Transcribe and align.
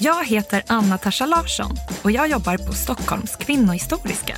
Jag 0.00 0.24
heter 0.24 0.62
Anna-Tasha 0.66 1.26
Larsson 1.26 1.76
och 2.02 2.10
jag 2.10 2.28
jobbar 2.28 2.56
på 2.56 2.72
Stockholms 2.72 3.36
kvinnohistoriska. 3.36 4.36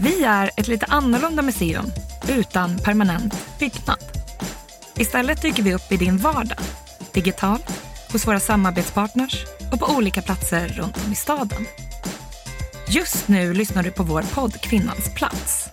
Vi 0.00 0.24
är 0.24 0.50
ett 0.56 0.68
lite 0.68 0.86
annorlunda 0.86 1.42
museum 1.42 1.92
utan 2.28 2.78
permanent 2.78 3.58
byggnad. 3.58 3.98
Istället 4.96 5.42
dyker 5.42 5.62
vi 5.62 5.74
upp 5.74 5.92
i 5.92 5.96
din 5.96 6.16
vardag, 6.16 6.58
digitalt, 7.12 7.82
hos 8.12 8.26
våra 8.26 8.40
samarbetspartners 8.40 9.44
och 9.72 9.80
på 9.80 9.86
olika 9.96 10.22
platser 10.22 10.68
runt 10.68 11.04
om 11.06 11.12
i 11.12 11.14
staden. 11.14 11.66
Just 12.88 13.28
nu 13.28 13.54
lyssnar 13.54 13.82
du 13.82 13.90
på 13.90 14.02
vår 14.02 14.22
podd 14.22 14.60
Kvinnans 14.60 15.14
plats. 15.14 15.70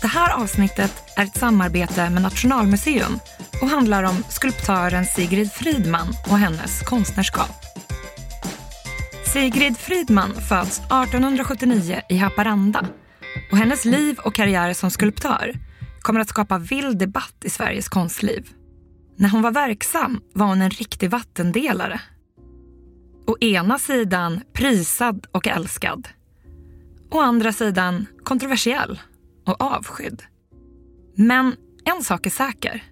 Det 0.00 0.06
här 0.06 0.42
avsnittet 0.42 0.92
är 1.16 1.24
ett 1.24 1.38
samarbete 1.38 2.10
med 2.10 2.22
Nationalmuseum 2.22 3.20
och 3.62 3.68
handlar 3.68 4.02
om 4.02 4.24
skulptören 4.28 5.04
Sigrid 5.04 5.52
Fridman 5.52 6.08
och 6.30 6.38
hennes 6.38 6.82
konstnärskap. 6.82 7.50
Sigrid 9.32 9.76
Fridman 9.76 10.34
föds 10.34 10.78
1879 10.78 12.00
i 12.08 12.16
Haparanda 12.16 12.86
och 13.52 13.58
hennes 13.58 13.84
liv 13.84 14.18
och 14.18 14.34
karriär 14.34 14.72
som 14.72 14.90
skulptör 14.90 15.54
kommer 16.00 16.20
att 16.20 16.28
skapa 16.28 16.58
vild 16.58 16.98
debatt 16.98 17.44
i 17.44 17.50
Sveriges 17.50 17.88
konstliv. 17.88 18.50
När 19.16 19.28
hon 19.28 19.42
var 19.42 19.50
verksam 19.50 20.20
var 20.32 20.46
hon 20.46 20.62
en 20.62 20.70
riktig 20.70 21.10
vattendelare. 21.10 22.00
Å 23.26 23.36
ena 23.40 23.78
sidan 23.78 24.40
prisad 24.52 25.26
och 25.32 25.46
älskad. 25.46 26.08
Å 27.10 27.20
andra 27.20 27.52
sidan 27.52 28.06
kontroversiell 28.24 29.00
och 29.46 29.60
avskydd. 29.60 30.22
Men 31.16 31.56
en 31.84 32.04
sak 32.04 32.26
är 32.26 32.30
säker. 32.30 32.82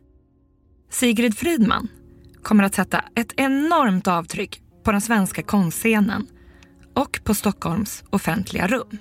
Sigrid 0.94 1.38
Fridman 1.38 1.88
kommer 2.42 2.64
att 2.64 2.74
sätta 2.74 3.04
ett 3.14 3.32
enormt 3.36 4.08
avtryck 4.08 4.62
på 4.84 4.92
den 4.92 5.00
svenska 5.00 5.42
konstscenen 5.42 6.26
och 6.94 7.20
på 7.24 7.34
Stockholms 7.34 8.04
offentliga 8.10 8.66
rum. 8.66 8.98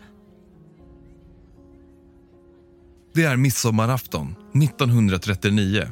Det 3.14 3.24
är 3.24 3.38
midsommarafton 3.38 4.36
1939 4.64 5.88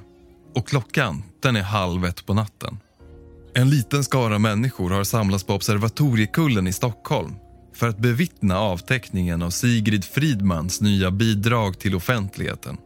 och 0.56 0.68
klockan 0.68 1.24
den 1.42 1.56
är 1.56 1.62
halv 1.62 2.06
ett 2.06 2.26
på 2.26 2.34
natten. 2.34 2.78
En 3.54 3.70
liten 3.70 4.04
skara 4.04 4.40
människor 4.40 4.90
har 4.90 5.04
samlats 5.04 5.44
på 5.44 5.54
Observatoriekullen 5.54 6.68
i 6.68 6.74
Stockholm 6.74 7.36
för 7.74 7.90
att 7.90 7.98
bevittna 7.98 8.60
avteckningen 8.60 9.42
av 9.42 9.50
Sigrid 9.50 10.06
Fridmans 10.06 10.82
nya 10.82 11.12
bidrag 11.12 11.80
till 11.80 11.96
offentligheten. 11.96 12.78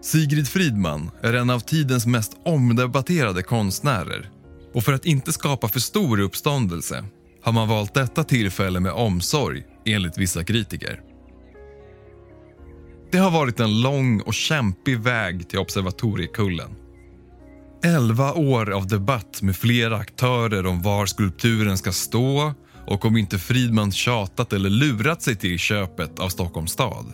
Sigrid 0.00 0.48
Fridman 0.48 1.10
är 1.22 1.32
en 1.32 1.50
av 1.50 1.60
tidens 1.60 2.06
mest 2.06 2.32
omdebatterade 2.44 3.42
konstnärer 3.42 4.30
och 4.74 4.84
för 4.84 4.92
att 4.92 5.06
inte 5.06 5.32
skapa 5.32 5.68
för 5.68 5.80
stor 5.80 6.20
uppståndelse 6.20 7.04
har 7.42 7.52
man 7.52 7.68
valt 7.68 7.94
detta 7.94 8.24
tillfälle 8.24 8.80
med 8.80 8.92
omsorg 8.92 9.62
enligt 9.84 10.18
vissa 10.18 10.44
kritiker. 10.44 11.00
Det 13.12 13.18
har 13.18 13.30
varit 13.30 13.60
en 13.60 13.80
lång 13.80 14.20
och 14.20 14.34
kämpig 14.34 14.98
väg 14.98 15.48
till 15.48 15.58
Observatoriekullen. 15.58 16.70
Elva 17.84 18.32
år 18.32 18.70
av 18.70 18.86
debatt 18.86 19.42
med 19.42 19.56
flera 19.56 19.96
aktörer 19.96 20.66
om 20.66 20.82
var 20.82 21.06
skulpturen 21.06 21.78
ska 21.78 21.92
stå 21.92 22.54
och 22.86 23.04
om 23.04 23.16
inte 23.16 23.38
Fridman 23.38 23.92
tjatat 23.92 24.52
eller 24.52 24.70
lurat 24.70 25.22
sig 25.22 25.36
till 25.36 25.58
köpet 25.58 26.18
av 26.18 26.28
Stockholms 26.28 26.72
stad. 26.72 27.12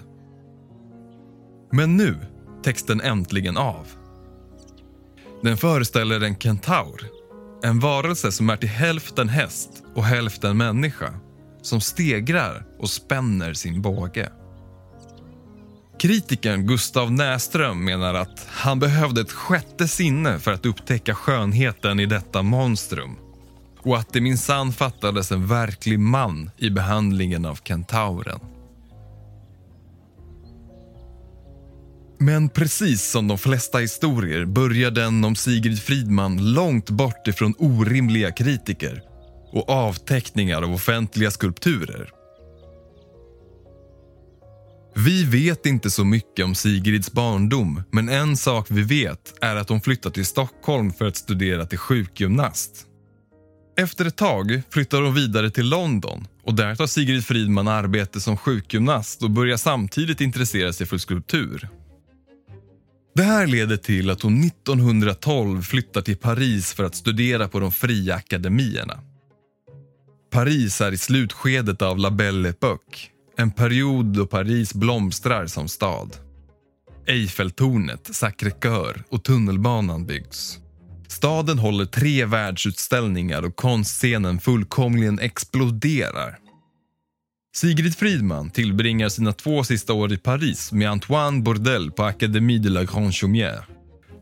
Men 1.72 1.96
nu 1.96 2.33
täcks 2.64 2.82
den 2.82 3.00
äntligen 3.00 3.56
av. 3.56 3.86
Den 5.42 5.56
föreställer 5.56 6.20
en 6.20 6.36
kentaur, 6.36 7.10
en 7.62 7.80
varelse 7.80 8.32
som 8.32 8.50
är 8.50 8.56
till 8.56 8.68
hälften 8.68 9.28
häst 9.28 9.70
och 9.94 10.04
hälften 10.04 10.56
människa 10.56 11.14
som 11.62 11.80
stegrar 11.80 12.66
och 12.78 12.90
spänner 12.90 13.54
sin 13.54 13.82
båge. 13.82 14.32
Kritikern 15.98 16.66
Gustav 16.66 17.12
Näström 17.12 17.84
menar 17.84 18.14
att 18.14 18.46
han 18.50 18.78
behövde 18.78 19.20
ett 19.20 19.32
sjätte 19.32 19.88
sinne 19.88 20.38
för 20.38 20.52
att 20.52 20.66
upptäcka 20.66 21.14
skönheten 21.14 22.00
i 22.00 22.06
detta 22.06 22.42
monstrum 22.42 23.16
och 23.82 23.98
att 23.98 24.12
det 24.12 24.20
minsann 24.20 24.72
fattades 24.72 25.32
en 25.32 25.46
verklig 25.46 25.98
man 25.98 26.50
i 26.56 26.70
behandlingen 26.70 27.44
av 27.46 27.58
kentauren. 27.64 28.53
Men 32.24 32.48
precis 32.48 33.10
som 33.10 33.28
de 33.28 33.38
flesta 33.38 33.78
historier 33.78 34.44
börjar 34.44 34.90
den 34.90 35.24
om 35.24 35.36
Sigrid 35.36 35.82
Fridman 35.82 36.52
långt 36.52 36.90
bort 36.90 37.28
ifrån 37.28 37.54
orimliga 37.58 38.32
kritiker 38.32 39.02
och 39.52 39.70
avteckningar 39.70 40.62
av 40.62 40.74
offentliga 40.74 41.30
skulpturer. 41.30 42.10
Vi 44.94 45.24
vet 45.24 45.66
inte 45.66 45.90
så 45.90 46.04
mycket 46.04 46.44
om 46.44 46.54
Sigrids 46.54 47.12
barndom 47.12 47.82
men 47.90 48.08
en 48.08 48.36
sak 48.36 48.66
vi 48.70 48.82
vet 48.82 49.34
är 49.40 49.56
att 49.56 49.68
hon 49.68 49.80
flyttat 49.80 50.14
till 50.14 50.26
Stockholm 50.26 50.92
för 50.92 51.04
att 51.04 51.16
studera 51.16 51.66
till 51.66 51.78
sjukgymnast. 51.78 52.86
Efter 53.76 54.04
ett 54.04 54.16
tag 54.16 54.62
flyttar 54.70 55.02
hon 55.02 55.14
vidare 55.14 55.50
till 55.50 55.68
London 55.68 56.26
och 56.42 56.54
där 56.54 56.74
tar 56.74 56.86
Sigrid 56.86 57.24
Fridman 57.24 57.68
arbete 57.68 58.20
som 58.20 58.36
sjukgymnast 58.36 59.22
och 59.22 59.30
börjar 59.30 59.56
samtidigt 59.56 60.20
intressera 60.20 60.72
sig 60.72 60.86
för 60.86 60.98
skulptur. 60.98 61.68
Det 63.14 63.22
här 63.22 63.46
leder 63.46 63.76
till 63.76 64.10
att 64.10 64.22
hon 64.22 64.44
1912 64.44 65.62
flyttar 65.62 66.00
till 66.00 66.16
Paris 66.16 66.72
för 66.72 66.84
att 66.84 66.94
studera 66.94 67.48
på 67.48 67.60
de 67.60 67.72
fria 67.72 68.14
akademierna. 68.14 69.00
Paris 70.30 70.80
är 70.80 70.92
i 70.92 70.98
slutskedet 70.98 71.82
av 71.82 71.98
La 71.98 72.10
Belle 72.10 72.48
Époque, 72.48 72.98
en 73.36 73.50
period 73.50 74.06
då 74.06 74.26
Paris 74.26 74.74
blomstrar 74.74 75.46
som 75.46 75.68
stad. 75.68 76.16
Eiffeltornet, 77.06 78.10
Sacré-Cœur 78.12 79.02
och 79.08 79.24
tunnelbanan 79.24 80.06
byggs. 80.06 80.58
Staden 81.08 81.58
håller 81.58 81.84
tre 81.84 82.24
världsutställningar 82.24 83.42
och 83.42 83.56
konstscenen 83.56 84.40
fullkomligen 84.40 85.18
exploderar. 85.18 86.38
Sigrid 87.56 87.96
Fridman 87.96 88.50
tillbringar 88.50 89.08
sina 89.08 89.32
två 89.32 89.64
sista 89.64 89.92
år 89.92 90.12
i 90.12 90.16
Paris 90.16 90.72
med 90.72 90.90
Antoine 90.90 91.42
Bourdelle 91.42 91.90
på 91.90 92.02
Académie 92.02 92.58
de 92.58 92.68
la 92.68 92.84
Grande 92.84 93.10
Chaumière. 93.10 93.64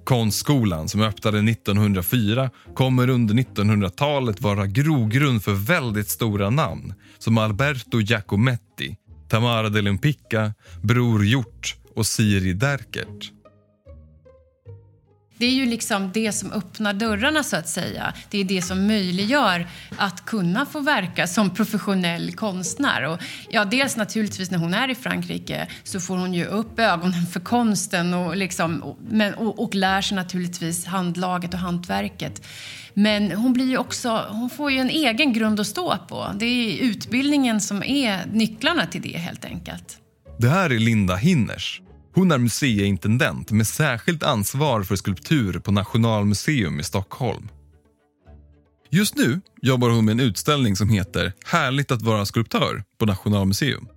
Konstskolan, 0.04 0.88
som 0.88 1.02
öppnade 1.02 1.38
1904, 1.38 2.50
kommer 2.74 3.10
under 3.10 3.34
1900-talet 3.34 4.40
vara 4.40 4.66
grogrund 4.66 5.42
för 5.44 5.52
väldigt 5.52 6.08
stora 6.08 6.50
namn 6.50 6.94
som 7.18 7.38
Alberto 7.38 8.00
Giacometti, 8.00 8.96
Tamara 9.28 9.68
de 9.68 9.82
Lempicka, 9.82 10.54
Bror 10.82 11.24
Hjort 11.24 11.76
och 11.94 12.06
Siri 12.06 12.52
Derkert. 12.52 13.32
Det 15.42 15.46
är 15.46 15.54
ju 15.54 15.66
liksom 15.66 16.10
det 16.14 16.32
som 16.32 16.52
öppnar 16.52 16.92
dörrarna 16.92 17.42
så 17.42 17.56
att 17.56 17.68
säga. 17.68 18.14
Det 18.30 18.38
är 18.38 18.44
det 18.44 18.62
som 18.62 18.86
möjliggör 18.86 19.66
att 19.96 20.24
kunna 20.24 20.66
få 20.66 20.80
verka 20.80 21.26
som 21.26 21.50
professionell 21.54 22.32
konstnär. 22.32 23.02
Och 23.02 23.18
ja, 23.50 23.64
dels 23.64 23.96
naturligtvis 23.96 24.50
när 24.50 24.58
hon 24.58 24.74
är 24.74 24.90
i 24.90 24.94
Frankrike 24.94 25.68
så 25.84 26.00
får 26.00 26.16
hon 26.16 26.34
ju 26.34 26.44
upp 26.44 26.78
ögonen 26.78 27.26
för 27.26 27.40
konsten 27.40 28.14
och, 28.14 28.36
liksom, 28.36 28.96
men, 29.08 29.34
och, 29.34 29.62
och 29.62 29.74
lär 29.74 30.00
sig 30.00 30.16
naturligtvis 30.16 30.86
handlaget 30.86 31.54
och 31.54 31.60
hantverket. 31.60 32.46
Men 32.94 33.32
hon, 33.32 33.52
blir 33.52 33.78
också, 33.78 34.26
hon 34.28 34.50
får 34.50 34.70
ju 34.70 34.78
en 34.78 34.90
egen 34.90 35.32
grund 35.32 35.60
att 35.60 35.66
stå 35.66 35.98
på. 36.08 36.26
Det 36.34 36.46
är 36.46 36.82
utbildningen 36.82 37.60
som 37.60 37.82
är 37.82 38.26
nycklarna 38.32 38.86
till 38.86 39.02
det 39.02 39.18
helt 39.18 39.44
enkelt. 39.44 39.98
Det 40.38 40.48
här 40.48 40.70
är 40.70 40.78
Linda 40.78 41.16
Hinners. 41.16 41.80
Hon 42.14 42.30
är 42.30 42.38
museiintendent 42.38 43.50
med 43.50 43.66
särskilt 43.66 44.22
ansvar 44.22 44.82
för 44.82 44.96
skulptur 44.96 45.58
på 45.58 45.72
Nationalmuseum 45.72 46.80
i 46.80 46.82
Stockholm. 46.82 47.48
Just 48.90 49.16
nu 49.16 49.40
jobbar 49.62 49.90
hon 49.90 50.04
med 50.04 50.12
en 50.12 50.20
utställning 50.20 50.76
som 50.76 50.88
heter 50.88 51.32
Härligt 51.46 51.90
att 51.90 52.02
vara 52.02 52.26
skulptör 52.26 52.84
på 52.98 53.06
Nationalmuseum. 53.06 53.88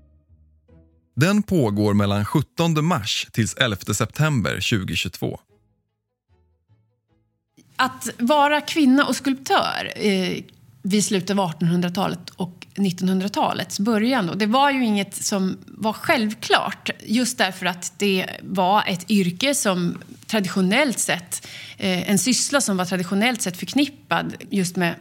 Den 1.16 1.44
pågår 1.44 1.94
mellan 1.94 2.26
17 2.26 2.86
mars 2.86 3.28
till 3.32 3.48
11 3.58 3.78
september 3.78 4.52
2022. 4.52 5.40
Att 7.76 8.10
vara 8.18 8.62
kvinna 8.62 9.06
och 9.06 9.16
skulptör 9.16 9.94
eh, 9.96 10.44
vid 10.82 11.06
slutet 11.06 11.30
av 11.30 11.38
1800-talet 11.38 12.30
och 12.30 12.65
1900-talets 12.76 13.80
början. 13.80 14.30
Och 14.30 14.38
det 14.38 14.46
var 14.46 14.72
ju 14.72 14.86
inget 14.86 15.16
som 15.16 15.58
var 15.66 15.94
självklart 15.94 16.90
just 17.06 17.38
därför 17.38 17.66
att 17.66 17.94
det 17.98 18.26
var 18.42 18.84
ett 18.88 19.12
yrke 19.12 19.56
som 19.56 19.98
traditionellt 20.28 21.00
sett, 21.00 21.48
eh, 21.78 22.10
en 22.10 22.20
syssla 22.20 22.62
som 22.62 22.78
var 22.78 22.86
traditionellt 22.86 23.42
sett 23.42 23.58
förknippad 23.58 24.36
just 24.50 24.76
med 24.76 24.96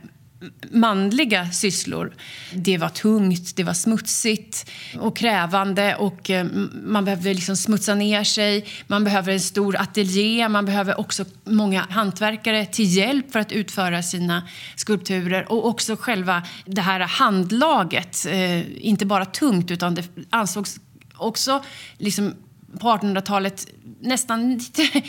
manliga 0.70 1.50
sysslor. 1.50 2.14
Det 2.52 2.78
var 2.78 2.88
tungt, 2.88 3.56
det 3.56 3.64
var 3.64 3.72
smutsigt 3.72 4.70
och 4.98 5.16
krävande 5.16 5.96
och 5.96 6.30
eh, 6.30 6.46
man 6.84 7.04
behövde 7.04 7.34
liksom 7.34 7.56
smutsa 7.56 7.94
ner 7.94 8.24
sig. 8.24 8.66
Man 8.86 9.04
behöver 9.04 9.32
en 9.32 9.40
stor 9.40 9.76
ateljé, 9.76 10.48
man 10.48 10.64
behöver 10.64 11.00
också 11.00 11.24
många 11.44 11.86
hantverkare 11.90 12.66
till 12.66 12.96
hjälp 12.96 13.32
för 13.32 13.38
att 13.38 13.52
utföra 13.52 14.02
sina 14.02 14.48
skulpturer 14.76 15.52
och 15.52 15.66
också 15.66 15.96
själva 15.96 16.42
det 16.66 16.80
här 16.80 17.00
handlaget. 17.00 18.26
Eh, 18.26 18.86
inte 18.86 19.06
bara 19.06 19.24
tungt 19.24 19.70
utan 19.70 19.94
det 19.94 20.04
ansågs 20.30 20.80
också 21.16 21.64
liksom 21.98 22.34
på 22.80 22.88
1800-talet 22.88 23.66
nästan 24.04 24.52
lite 24.52 25.02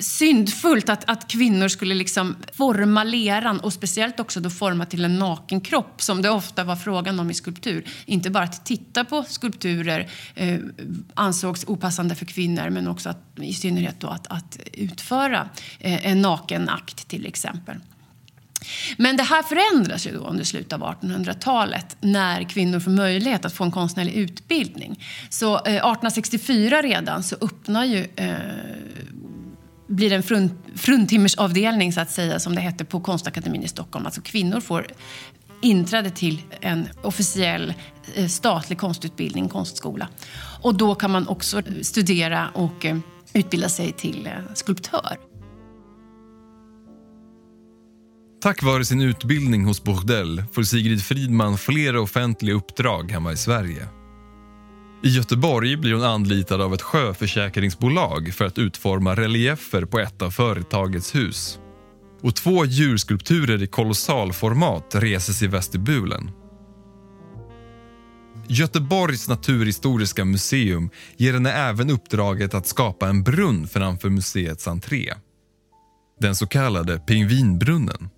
syndfullt 0.00 0.88
att, 0.88 1.10
att 1.10 1.28
kvinnor 1.28 1.68
skulle 1.68 1.94
liksom 1.94 2.36
forma 2.52 3.04
leran 3.04 3.60
och 3.60 3.72
speciellt 3.72 4.20
också 4.20 4.40
då 4.40 4.50
forma 4.50 4.86
till 4.86 5.04
en 5.04 5.18
naken 5.18 5.60
kropp 5.60 6.02
som 6.02 6.22
det 6.22 6.30
ofta 6.30 6.64
var 6.64 6.76
frågan 6.76 7.20
om 7.20 7.30
i 7.30 7.34
skulptur. 7.34 7.84
Inte 8.06 8.30
bara 8.30 8.44
att 8.44 8.66
titta 8.66 9.04
på 9.04 9.22
skulpturer 9.22 10.10
eh, 10.34 10.58
ansågs 11.14 11.64
opassande 11.64 12.14
för 12.14 12.26
kvinnor 12.26 12.70
men 12.70 12.88
också 12.88 13.08
att, 13.08 13.38
i 13.40 13.54
synnerhet 13.54 14.00
då 14.00 14.08
att, 14.08 14.26
att 14.26 14.58
utföra 14.72 15.48
eh, 15.78 16.06
en 16.06 16.22
naken 16.22 16.68
akt 16.68 17.08
till 17.08 17.26
exempel. 17.26 17.76
Men 18.96 19.16
det 19.16 19.22
här 19.22 19.42
förändras 19.42 20.06
ju 20.06 20.12
då 20.12 20.20
under 20.20 20.44
slutet 20.44 20.72
av 20.72 20.80
1800-talet 20.80 21.96
när 22.00 22.42
kvinnor 22.42 22.80
får 22.80 22.90
möjlighet 22.90 23.44
att 23.44 23.52
få 23.52 23.64
en 23.64 23.70
konstnärlig 23.70 24.12
utbildning. 24.12 25.04
Så 25.28 25.54
eh, 25.54 25.60
1864 25.60 26.82
redan 26.82 27.22
så 27.22 27.36
öppnar 27.40 27.84
ju 27.84 28.06
eh, 28.16 28.36
blir 29.90 30.12
en 30.12 30.22
frun, 30.22 30.50
fruntimmersavdelning 30.76 31.92
så 31.92 32.00
att 32.00 32.10
säga 32.10 32.38
som 32.38 32.54
det 32.54 32.60
hette 32.60 32.84
på 32.84 33.00
Konstakademin 33.00 33.62
i 33.62 33.68
Stockholm. 33.68 34.06
Alltså 34.06 34.20
kvinnor 34.20 34.60
får 34.60 34.86
inträde 35.62 36.10
till 36.10 36.42
en 36.60 36.88
officiell 37.02 37.74
eh, 38.14 38.26
statlig 38.26 38.78
konstutbildning, 38.78 39.48
konstskola. 39.48 40.08
Och 40.62 40.74
då 40.74 40.94
kan 40.94 41.10
man 41.10 41.28
också 41.28 41.58
eh, 41.58 41.64
studera 41.82 42.48
och 42.54 42.84
eh, 42.84 42.98
utbilda 43.32 43.68
sig 43.68 43.92
till 43.92 44.26
eh, 44.26 44.32
skulptör. 44.54 45.29
Tack 48.42 48.62
vare 48.62 48.84
sin 48.84 49.00
utbildning 49.00 49.64
hos 49.64 49.84
Bordell 49.84 50.44
får 50.52 50.62
Sigrid 50.62 51.02
Fridman 51.04 51.58
flera 51.58 52.00
offentliga 52.00 52.56
uppdrag 52.56 53.10
hemma 53.10 53.32
i 53.32 53.36
Sverige. 53.36 53.88
I 55.02 55.08
Göteborg 55.08 55.76
blir 55.76 55.94
hon 55.94 56.04
anlitad 56.04 56.60
av 56.60 56.74
ett 56.74 56.82
sjöförsäkringsbolag 56.82 58.34
för 58.34 58.44
att 58.44 58.58
utforma 58.58 59.16
reliefer 59.16 59.84
på 59.84 59.98
ett 59.98 60.22
av 60.22 60.30
företagets 60.30 61.14
hus. 61.14 61.58
Och 62.22 62.36
två 62.36 62.64
djurskulpturer 62.64 63.62
i 63.62 63.66
kolossalformat 63.66 64.94
reses 64.94 65.42
i 65.42 65.46
vestibulen. 65.46 66.30
Göteborgs 68.48 69.28
naturhistoriska 69.28 70.24
museum 70.24 70.90
ger 71.16 71.32
henne 71.32 71.52
även 71.52 71.90
uppdraget 71.90 72.54
att 72.54 72.66
skapa 72.66 73.08
en 73.08 73.22
brunn 73.22 73.68
framför 73.68 74.08
museets 74.08 74.68
entré. 74.68 75.14
Den 76.20 76.36
så 76.36 76.46
kallade 76.46 76.98
Pingvinbrunnen. 76.98 78.10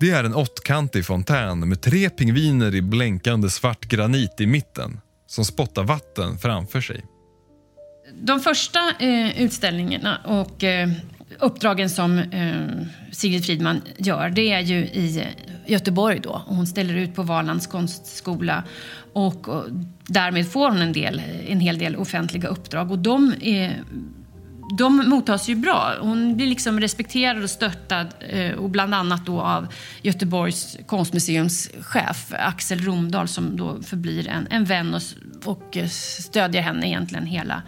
Det 0.00 0.10
är 0.10 0.24
en 0.24 0.34
åttkantig 0.34 1.04
fontän 1.04 1.68
med 1.68 1.80
tre 1.80 2.10
pingviner 2.10 2.74
i 2.74 2.82
blänkande 2.82 3.50
svart 3.50 3.84
granit 3.84 4.40
i 4.40 4.46
mitten 4.46 5.00
som 5.26 5.44
spottar 5.44 5.84
vatten 5.84 6.38
framför 6.38 6.80
sig. 6.80 7.04
De 8.20 8.40
första 8.40 8.78
eh, 9.00 9.42
utställningarna 9.42 10.18
och 10.24 10.64
eh, 10.64 10.88
uppdragen 11.38 11.90
som 11.90 12.18
eh, 12.18 12.86
Sigrid 13.12 13.44
Fridman 13.44 13.82
gör 13.96 14.28
det 14.28 14.52
är 14.52 14.60
ju 14.60 14.76
i 14.76 15.18
eh, 15.18 15.26
Göteborg. 15.72 16.20
Då. 16.20 16.42
Hon 16.46 16.66
ställer 16.66 16.94
ut 16.94 17.14
på 17.14 17.22
Valands 17.22 17.66
konstskola 17.66 18.64
och, 19.12 19.48
och 19.48 19.64
därmed 20.06 20.52
får 20.52 20.68
hon 20.68 20.82
en, 20.82 20.92
del, 20.92 21.22
en 21.48 21.60
hel 21.60 21.78
del 21.78 21.96
offentliga 21.96 22.48
uppdrag. 22.48 22.90
Och 22.90 22.98
de 22.98 23.34
är 23.40 23.84
de 24.70 25.08
mottas 25.08 25.48
ju 25.48 25.54
bra. 25.54 25.94
Hon 26.00 26.36
blir 26.36 26.46
liksom 26.46 26.80
respekterad 26.80 27.42
och 27.42 27.50
stöttad 27.50 28.06
eh, 28.20 28.52
och 28.52 28.70
bland 28.70 28.94
annat 28.94 29.26
då 29.26 29.40
av 29.40 29.66
Göteborgs 30.02 30.76
konstmuseums 30.86 31.70
chef 31.80 32.32
Axel 32.32 32.80
Romdahl 32.80 33.28
som 33.28 33.56
då 33.56 33.82
förblir 33.82 34.28
en, 34.28 34.46
en 34.50 34.64
vän 34.64 34.94
och, 34.94 35.02
och 35.44 35.76
eh, 35.76 35.88
stödjer 35.88 36.62
henne 36.62 36.88
egentligen 36.88 37.26
hela 37.26 37.62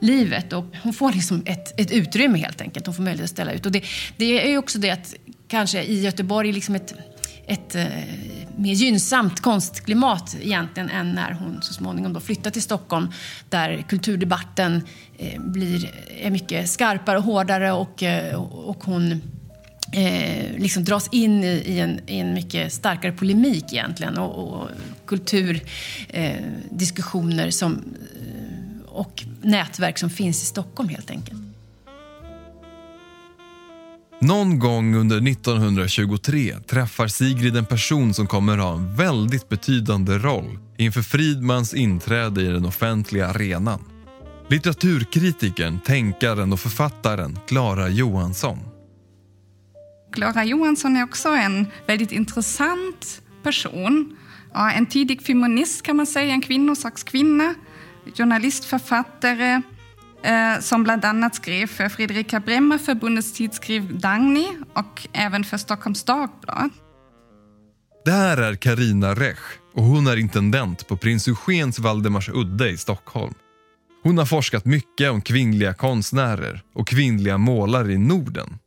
livet. 0.00 0.52
Och 0.52 0.64
hon 0.82 0.92
får 0.92 1.12
liksom 1.12 1.42
ett, 1.46 1.80
ett 1.80 1.92
utrymme 1.92 2.38
helt 2.38 2.60
enkelt. 2.60 2.86
Hon 2.86 2.94
får 2.94 3.02
möjlighet 3.02 3.24
att 3.24 3.30
ställa 3.30 3.52
ut. 3.52 3.66
Och 3.66 3.72
det, 3.72 3.84
det 4.16 4.46
är 4.46 4.50
ju 4.50 4.58
också 4.58 4.78
det 4.78 4.90
att 4.90 5.14
kanske 5.48 5.82
i 5.82 6.00
Göteborg 6.00 6.52
liksom 6.52 6.74
ett 6.74 6.94
ett 7.46 7.74
eh, 7.74 7.86
mer 8.56 8.72
gynnsamt 8.72 9.40
konstklimat 9.40 10.36
egentligen 10.40 10.90
än 10.90 11.12
när 11.12 11.32
hon 11.32 11.62
så 11.62 11.72
småningom 11.72 12.12
då 12.12 12.20
flyttar 12.20 12.50
till 12.50 12.62
Stockholm 12.62 13.08
där 13.48 13.84
kulturdebatten 13.88 14.82
eh, 15.18 15.40
blir, 15.40 15.90
är 16.20 16.30
mycket 16.30 16.70
skarpare 16.70 17.18
och 17.18 17.24
hårdare 17.24 17.72
och, 17.72 18.02
eh, 18.02 18.42
och 18.42 18.84
hon 18.84 19.12
eh, 19.92 20.58
liksom 20.58 20.84
dras 20.84 21.08
in 21.12 21.44
i, 21.44 21.46
i, 21.46 21.80
en, 21.80 22.00
i 22.06 22.18
en 22.18 22.34
mycket 22.34 22.72
starkare 22.72 23.12
polemik 23.12 23.72
egentligen 23.72 24.18
och, 24.18 24.38
och 24.38 24.68
kulturdiskussioner 25.06 27.44
eh, 27.44 27.50
som, 27.50 27.72
eh, 27.72 27.80
och 28.86 29.24
nätverk 29.42 29.98
som 29.98 30.10
finns 30.10 30.42
i 30.42 30.46
Stockholm 30.46 30.88
helt 30.88 31.10
enkelt. 31.10 31.40
Någon 34.18 34.58
gång 34.58 34.94
under 34.94 35.28
1923 35.28 36.56
träffar 36.66 37.08
Sigrid 37.08 37.56
en 37.56 37.66
person 37.66 38.14
som 38.14 38.26
kommer 38.26 38.58
ha 38.58 38.74
en 38.74 38.94
väldigt 38.94 39.48
betydande 39.48 40.18
roll 40.18 40.58
inför 40.76 41.02
Fridmans 41.02 41.74
inträde 41.74 42.42
i 42.42 42.46
den 42.46 42.64
offentliga 42.64 43.28
arenan. 43.28 43.84
Litteraturkritikern, 44.48 45.80
tänkaren 45.80 46.52
och 46.52 46.60
författaren 46.60 47.38
Klara 47.48 47.88
Johansson. 47.88 48.58
Klara 50.12 50.44
Johansson 50.44 50.96
är 50.96 51.04
också 51.04 51.28
en 51.28 51.66
väldigt 51.86 52.12
intressant 52.12 53.22
person. 53.42 54.16
en 54.74 54.86
tidig 54.86 55.22
feminist 55.22 55.82
kan 55.82 55.96
man 55.96 56.06
säga, 56.06 56.32
en 56.32 56.42
kvinnosakskvinna, 56.42 57.54
journalist, 58.14 58.64
författare, 58.64 59.62
eh, 60.26 60.60
som 60.60 60.84
bland 60.84 61.04
annat 61.04 61.34
skrev 61.34 61.66
för 61.66 61.88
Fredrika 61.88 62.40
Bremer-förbundets 62.40 63.32
tidskrift 63.32 63.88
Dagny 63.90 64.46
och 64.72 65.06
även 65.12 65.44
för 65.44 65.56
Stockholms 65.56 66.04
Dagblad. 66.04 66.70
Det 68.04 68.12
här 68.12 68.36
är 68.36 68.54
Karina 68.54 69.14
Rech 69.14 69.38
och 69.74 69.82
hon 69.82 70.06
är 70.06 70.16
intendent 70.16 70.88
på 70.88 70.96
Prins 70.96 71.28
Eugens 71.28 71.78
Valdemarsudde 71.78 72.70
i 72.70 72.76
Stockholm. 72.76 73.34
Hon 74.02 74.18
har 74.18 74.26
forskat 74.26 74.64
mycket 74.64 75.10
om 75.10 75.22
kvinnliga 75.22 75.74
konstnärer 75.74 76.62
och 76.74 76.88
kvinnliga 76.88 77.38
målare 77.38 77.92
i 77.92 77.98
Norden. 77.98 78.58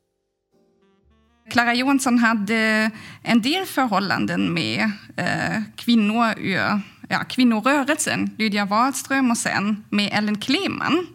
Klara 1.52 1.74
Johansson 1.74 2.18
hade 2.20 2.92
en 3.24 3.42
del 3.42 3.66
förhållanden 3.66 4.54
med 4.54 4.92
eh, 5.18 5.62
kvinnor 5.76 6.34
ur 6.38 6.82
ja, 7.10 7.20
kvinnorörelsen, 7.30 8.30
Lydia 8.38 8.66
Wahlström 8.66 9.32
och 9.32 9.38
sen 9.38 9.86
med 9.90 10.10
Ellen 10.14 10.38
Kleman. 10.38 11.08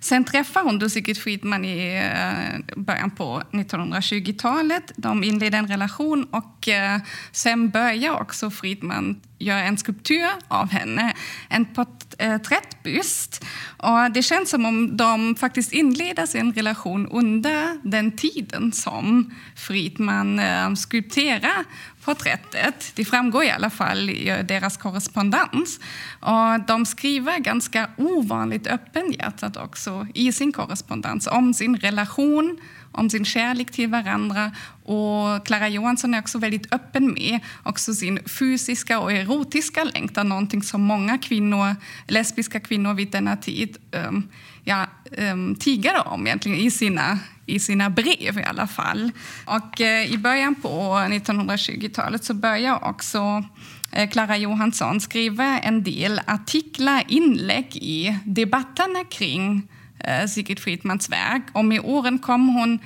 Sen 0.00 0.24
träffar 0.24 0.62
hon 0.62 0.78
då 0.78 0.88
Sigrid 0.88 1.18
Friedman 1.18 1.64
i 1.64 1.96
eh, 1.96 2.76
början 2.76 3.10
på 3.10 3.42
1920-talet. 3.52 4.92
De 4.96 5.24
inleder 5.24 5.58
en 5.58 5.68
relation 5.68 6.24
och 6.24 6.68
eh, 6.68 7.00
sen 7.32 7.70
börjar 7.70 8.20
också 8.20 8.50
Friedman 8.50 9.20
göra 9.38 9.62
en 9.62 9.76
skulptur 9.76 10.28
av 10.48 10.70
henne, 10.70 11.14
en 11.48 11.64
porträttbyst. 11.64 13.44
Och 13.76 14.12
det 14.14 14.22
känns 14.22 14.50
som 14.50 14.66
om 14.66 14.96
de 14.96 15.34
faktiskt 15.34 15.72
inleder 15.72 16.26
sin 16.26 16.52
relation 16.52 17.08
under 17.08 17.88
den 17.88 18.16
tiden 18.16 18.72
som 18.72 19.34
Friedman 19.56 20.38
eh, 20.38 20.74
skulpterar 20.74 21.64
porträttet. 22.08 22.92
Det 22.94 23.04
framgår 23.04 23.44
i 23.44 23.50
alla 23.50 23.70
fall 23.70 24.10
i 24.10 24.28
eh, 24.28 24.38
deras 24.44 24.76
korrespondens. 24.76 25.80
Och 26.20 26.66
de 26.66 26.86
skriver 26.86 27.38
ganska 27.38 27.90
ovanligt 27.96 28.66
öppenhjärtat 28.66 29.56
också 29.56 30.06
i 30.14 30.32
sin 30.32 30.52
korrespondens 30.52 31.26
om 31.26 31.54
sin 31.54 31.76
relation, 31.76 32.60
om 32.98 33.10
sin 33.10 33.24
kärlek 33.24 33.70
till 33.70 33.88
varandra. 33.88 34.52
Och 34.84 35.46
Clara 35.46 35.68
Johansson 35.68 36.14
är 36.14 36.18
också 36.18 36.38
väldigt 36.38 36.72
öppen 36.74 37.12
med 37.12 37.40
också 37.62 37.94
sin 37.94 38.18
fysiska 38.26 38.98
och 38.98 39.12
erotiska 39.12 39.84
längtan, 39.84 40.28
någonting 40.28 40.62
som 40.62 40.82
många 40.82 41.18
kvinnor, 41.18 41.76
lesbiska 42.08 42.60
kvinnor 42.60 42.94
vid 42.94 43.10
denna 43.10 43.36
tid 43.36 43.76
um, 44.08 44.28
ja, 44.64 44.86
ehm, 45.16 45.48
um, 45.48 45.54
tigade 45.54 46.00
om 46.00 46.26
egentligen 46.26 46.58
i 46.58 46.70
sina 46.70 47.18
i 47.48 47.58
sina 47.58 47.90
brev 47.90 48.38
i 48.38 48.42
alla 48.42 48.66
fall. 48.66 49.12
Och 49.44 49.80
eh, 49.80 50.12
i 50.12 50.18
början 50.18 50.54
på 50.54 50.68
1920-talet 50.94 52.24
så 52.24 52.34
börjar 52.34 52.84
också 52.84 53.44
eh, 53.92 54.10
Klara 54.10 54.36
Johansson 54.36 55.00
skriva 55.00 55.58
en 55.58 55.82
del 55.82 56.20
artiklar, 56.26 57.04
inlägg 57.08 57.76
i 57.76 58.18
debatterna 58.24 59.04
kring 59.04 59.56
eh, 59.56 59.77
Eh, 60.04 60.26
Sigrid 60.26 60.58
Friedmans 60.58 61.10
verk. 61.10 61.42
Och 61.52 61.64
med 61.64 61.80
åren 61.84 62.18
kom 62.18 62.48
hon 62.48 62.78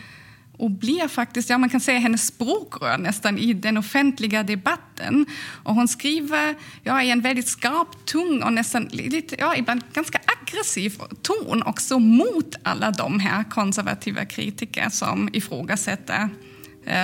och 0.62 0.70
blir 0.70 1.08
faktiskt, 1.08 1.50
ja 1.50 1.58
man 1.58 1.68
kan 1.68 1.80
säga 1.80 1.98
hennes 1.98 2.26
språkrör 2.26 2.98
nästan 2.98 3.38
i 3.38 3.52
den 3.52 3.76
offentliga 3.76 4.42
debatten. 4.42 5.26
Och 5.62 5.74
hon 5.74 5.88
skriver 5.88 6.54
ja, 6.82 7.02
i 7.02 7.10
en 7.10 7.20
väldigt 7.20 7.48
skarp, 7.48 8.06
tung 8.06 8.42
och 8.42 8.52
nästan 8.52 8.84
lite, 8.84 9.36
ja, 9.38 9.56
ibland 9.56 9.82
ganska 9.92 10.20
aggressiv 10.26 11.00
ton 11.22 11.62
också 11.62 11.98
mot 11.98 12.56
alla 12.62 12.90
de 12.90 13.20
här 13.20 13.44
konservativa 13.44 14.24
kritiker 14.24 14.88
som 14.88 15.28
ifrågasätter 15.32 16.28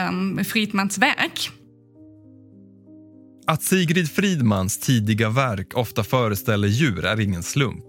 um, 0.09 0.45
Friedmans 0.45 0.99
verk. 0.99 1.51
Att 3.47 3.63
Sigrid 3.63 4.11
Friedmans 4.11 4.79
tidiga 4.79 5.31
verk 5.31 5.75
ofta 5.75 6.05
föreställer 6.05 6.69
djur 6.69 7.05
är 7.05 7.21
ingen 7.21 7.43
slump. 7.43 7.88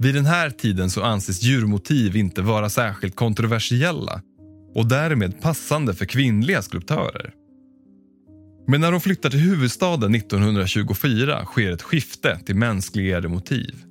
Vid 0.00 0.14
den 0.14 0.26
här 0.26 0.50
tiden 0.50 0.90
så 0.90 1.02
anses 1.02 1.42
djurmotiv 1.42 2.16
inte 2.16 2.42
vara 2.42 2.70
särskilt 2.70 3.16
kontroversiella 3.16 4.22
och 4.74 4.86
därmed 4.86 5.40
passande 5.40 5.94
för 5.94 6.04
kvinnliga 6.04 6.62
skulptörer. 6.62 7.32
Men 8.66 8.80
när 8.80 8.92
hon 8.92 9.00
flyttar 9.00 9.30
till 9.30 9.40
huvudstaden 9.40 10.14
1924 10.14 11.44
sker 11.44 11.72
ett 11.72 11.82
skifte 11.82 12.40
till 12.46 12.56
mänskligare 12.56 13.28
motiv. 13.28 13.84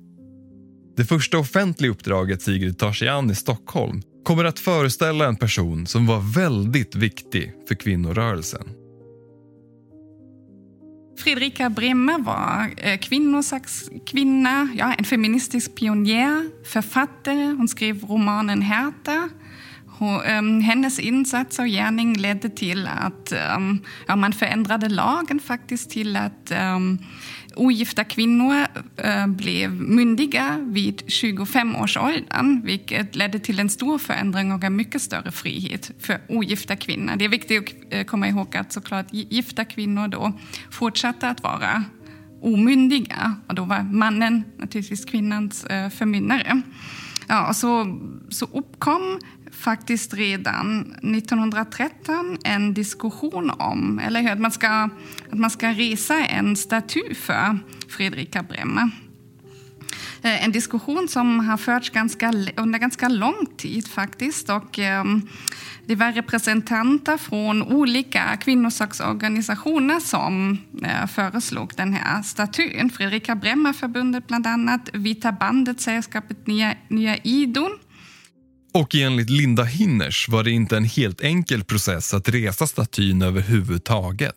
Det 0.96 1.04
första 1.04 1.38
offentliga 1.38 1.90
uppdraget 1.90 2.42
Sigrid 2.42 2.78
tar 2.78 2.92
sig 2.92 3.08
an 3.08 3.30
i 3.30 3.34
Stockholm 3.34 4.02
kommer 4.24 4.44
att 4.44 4.58
föreställa 4.58 5.26
en 5.26 5.36
person 5.36 5.86
som 5.86 6.06
var 6.06 6.34
väldigt 6.34 6.94
viktig 6.94 7.52
för 7.68 7.74
kvinnorörelsen. 7.74 8.68
Fredrika 11.18 11.70
Bremer 11.70 12.18
var 12.18 12.70
eh, 12.76 12.98
kvinna, 14.06 14.68
ja, 14.74 14.94
en 14.94 15.04
feministisk 15.04 15.74
pionjär, 15.74 16.50
författare. 16.72 17.44
Hon 17.44 17.68
skrev 17.68 18.04
romanen 18.04 18.62
Herta. 18.62 19.28
Ehm, 20.00 20.60
hennes 20.60 20.98
insats 20.98 21.58
och 21.58 21.66
gärning 21.66 22.16
ledde 22.16 22.48
till 22.48 22.86
att 22.86 23.32
ehm, 23.32 23.78
ja, 24.06 24.16
man 24.16 24.32
förändrade 24.32 24.88
lagen 24.88 25.40
faktiskt 25.40 25.90
till 25.90 26.16
att 26.16 26.52
um, 26.76 26.98
ogifta 27.56 28.04
kvinnor 28.04 28.66
uh, 29.04 29.26
blev 29.26 29.72
myndiga 29.72 30.58
vid 30.62 31.02
25-årsåldern 31.02 32.60
vilket 32.64 33.16
ledde 33.16 33.38
till 33.38 33.60
en 33.60 33.68
stor 33.68 33.98
förändring 33.98 34.52
och 34.52 34.64
en 34.64 34.76
mycket 34.76 35.02
större 35.02 35.30
frihet 35.30 35.90
för 36.00 36.20
ogifta 36.28 36.76
kvinnor. 36.76 37.16
Det 37.16 37.24
är 37.24 37.28
viktigt 37.28 37.62
att 37.62 37.94
eh, 37.94 38.04
komma 38.04 38.28
ihåg 38.28 38.56
att 38.56 38.72
såklart 38.72 39.06
gifta 39.10 39.64
kvinnor 39.64 40.08
då 40.08 40.32
fortsatte 40.70 41.28
att 41.28 41.42
vara 41.42 41.84
omyndiga 42.42 43.36
och 43.46 43.54
då 43.54 43.64
var 43.64 43.82
mannen 43.82 44.44
naturligtvis 44.58 45.04
kvinnans 45.04 45.66
uh, 45.70 45.88
förmyndare. 45.88 46.62
Ja, 47.28 47.48
och 47.48 47.56
så, 47.56 47.98
så 48.28 48.44
uppkom 48.44 49.18
faktiskt 49.52 50.14
redan 50.14 50.80
1913 51.02 52.38
en 52.44 52.74
diskussion 52.74 53.50
om 53.50 53.98
eller 53.98 54.20
hur, 54.20 54.30
att, 54.30 54.40
man 54.40 54.50
ska, 54.50 54.68
att 55.30 55.38
man 55.38 55.50
ska 55.50 55.68
resa 55.68 56.26
en 56.26 56.56
staty 56.56 57.14
för 57.14 57.58
Fredrika 57.88 58.42
Bremer. 58.42 58.90
Eh, 60.22 60.44
en 60.44 60.52
diskussion 60.52 61.08
som 61.08 61.40
har 61.40 61.56
förts 61.56 61.90
ganska, 61.90 62.32
under 62.56 62.78
ganska 62.78 63.08
lång 63.08 63.46
tid 63.56 63.88
faktiskt. 63.88 64.50
Och, 64.50 64.78
ehm, 64.78 65.28
det 65.86 65.94
var 65.94 66.12
representanter 66.12 67.16
från 67.16 67.62
olika 67.62 68.36
kvinnosaksorganisationer 68.36 70.00
som 70.00 70.58
eh, 70.82 71.06
föreslog 71.06 71.72
den 71.76 71.94
här 71.94 72.22
statyn. 72.22 72.90
Fredrika 72.90 73.34
Bremer-förbundet 73.34 74.26
bland 74.26 74.46
annat, 74.46 74.90
Vita 74.92 75.32
bandet, 75.32 75.80
Sällskapet 75.80 76.46
Nya, 76.46 76.74
Nya 76.88 77.16
Idon 77.16 77.78
och 78.78 78.94
enligt 78.94 79.30
Linda 79.30 79.64
Hinners 79.64 80.28
var 80.28 80.44
det 80.44 80.50
inte 80.50 80.76
en 80.76 80.84
helt 80.84 81.20
enkel 81.20 81.64
process 81.64 82.14
att 82.14 82.28
resa 82.28 82.66
statyn 82.66 83.22
överhuvudtaget. 83.22 84.34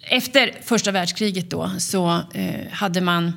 Efter 0.00 0.52
första 0.62 0.92
världskriget 0.92 1.50
då, 1.50 1.70
så 1.78 2.20
eh, 2.34 2.72
hade 2.72 3.00
man 3.00 3.32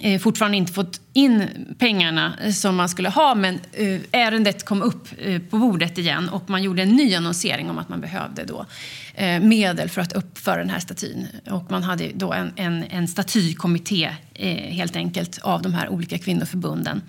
eh, 0.00 0.20
fortfarande 0.20 0.56
inte 0.56 0.72
fått 0.72 1.00
in 1.12 1.48
pengarna 1.78 2.52
som 2.52 2.76
man 2.76 2.88
skulle 2.88 3.08
ha 3.08 3.34
men 3.34 3.60
eh, 3.72 4.00
ärendet 4.12 4.64
kom 4.64 4.82
upp 4.82 5.08
eh, 5.18 5.40
på 5.42 5.58
bordet 5.58 5.98
igen 5.98 6.28
och 6.28 6.50
man 6.50 6.62
gjorde 6.62 6.82
en 6.82 6.96
ny 6.96 7.14
annonsering 7.14 7.70
om 7.70 7.78
att 7.78 7.88
man 7.88 8.00
behövde 8.00 8.44
då, 8.44 8.66
eh, 9.14 9.40
medel 9.40 9.88
för 9.88 10.00
att 10.00 10.12
uppföra 10.12 10.56
den 10.56 10.70
här 10.70 10.80
statyn. 10.80 11.26
Och 11.50 11.70
man 11.70 11.82
hade 11.82 12.10
då 12.14 12.32
en, 12.32 12.52
en, 12.56 12.84
en 12.90 13.08
statykommitté 13.08 14.10
eh, 14.34 14.56
helt 14.56 14.96
enkelt 14.96 15.38
av 15.42 15.62
de 15.62 15.74
här 15.74 15.88
olika 15.88 16.18
kvinnoförbunden 16.18 17.02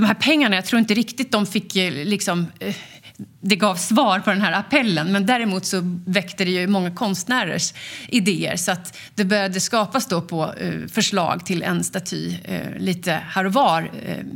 de 0.00 0.06
här 0.06 0.14
pengarna, 0.14 0.56
jag 0.56 0.64
tror 0.64 0.78
inte 0.78 0.94
riktigt 0.94 1.32
de 1.32 1.46
fick 1.46 1.76
eh, 1.76 1.92
liksom 1.92 2.46
eh, 2.58 2.74
det 3.40 3.56
gav 3.56 3.74
svar 3.74 4.20
på 4.20 4.30
den 4.30 4.40
här 4.40 4.52
appellen 4.52 5.12
men 5.12 5.26
däremot 5.26 5.64
så 5.64 5.98
väckte 6.06 6.44
det 6.44 6.50
ju 6.50 6.66
många 6.66 6.90
konstnärers 6.90 7.74
idéer 8.08 8.56
så 8.56 8.72
att 8.72 8.98
det 9.14 9.24
började 9.24 9.60
skapas 9.60 10.08
då 10.08 10.22
på 10.22 10.54
eh, 10.54 10.86
förslag 10.92 11.46
till 11.46 11.62
en 11.62 11.84
staty 11.84 12.34
lite 12.78 13.22
här 13.28 13.44
och 13.44 13.52
var 13.52 13.90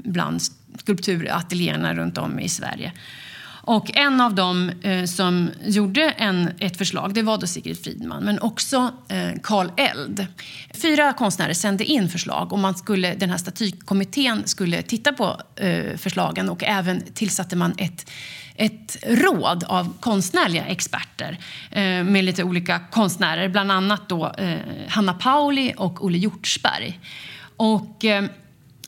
bland 0.04 0.42
skulpturateljéerna 0.78 1.94
runt 1.94 2.18
om 2.18 2.40
i 2.40 2.48
Sverige. 2.48 2.92
Och 3.70 3.96
en 3.96 4.20
av 4.20 4.34
dem 4.34 4.70
eh, 4.82 5.04
som 5.04 5.50
gjorde 5.64 6.10
en, 6.10 6.50
ett 6.58 6.76
förslag 6.76 7.14
det 7.14 7.22
var 7.22 7.38
då 7.38 7.46
Sigrid 7.46 7.84
Fridman, 7.84 8.24
men 8.24 8.40
också 8.40 8.92
eh, 9.08 9.40
Carl 9.42 9.70
Eld. 9.76 10.26
Fyra 10.82 11.12
konstnärer 11.12 11.54
sände 11.54 11.84
in 11.84 12.08
förslag 12.08 12.52
och 12.52 12.58
man 12.58 12.74
skulle, 12.74 13.14
den 13.14 13.30
här 13.30 13.36
statykommittén 13.36 14.42
skulle 14.46 14.82
titta 14.82 15.12
på 15.12 15.40
eh, 15.56 15.96
förslagen 15.96 16.48
och 16.48 16.64
även 16.64 17.02
tillsatte 17.14 17.56
man 17.56 17.74
ett 17.78 18.10
ett 18.54 18.96
råd 19.06 19.64
av 19.64 19.92
konstnärliga 20.00 20.66
experter 20.66 21.38
eh, 21.70 22.04
med 22.04 22.24
lite 22.24 22.44
olika 22.44 22.80
konstnärer, 22.90 23.48
bland 23.48 23.72
annat 23.72 24.08
då, 24.08 24.32
eh, 24.38 24.58
Hanna 24.88 25.14
Pauli 25.14 25.74
och 25.76 26.04
Olle 26.04 26.18
Hjortsberg. 26.18 27.00
Och, 27.56 28.04
eh, 28.04 28.24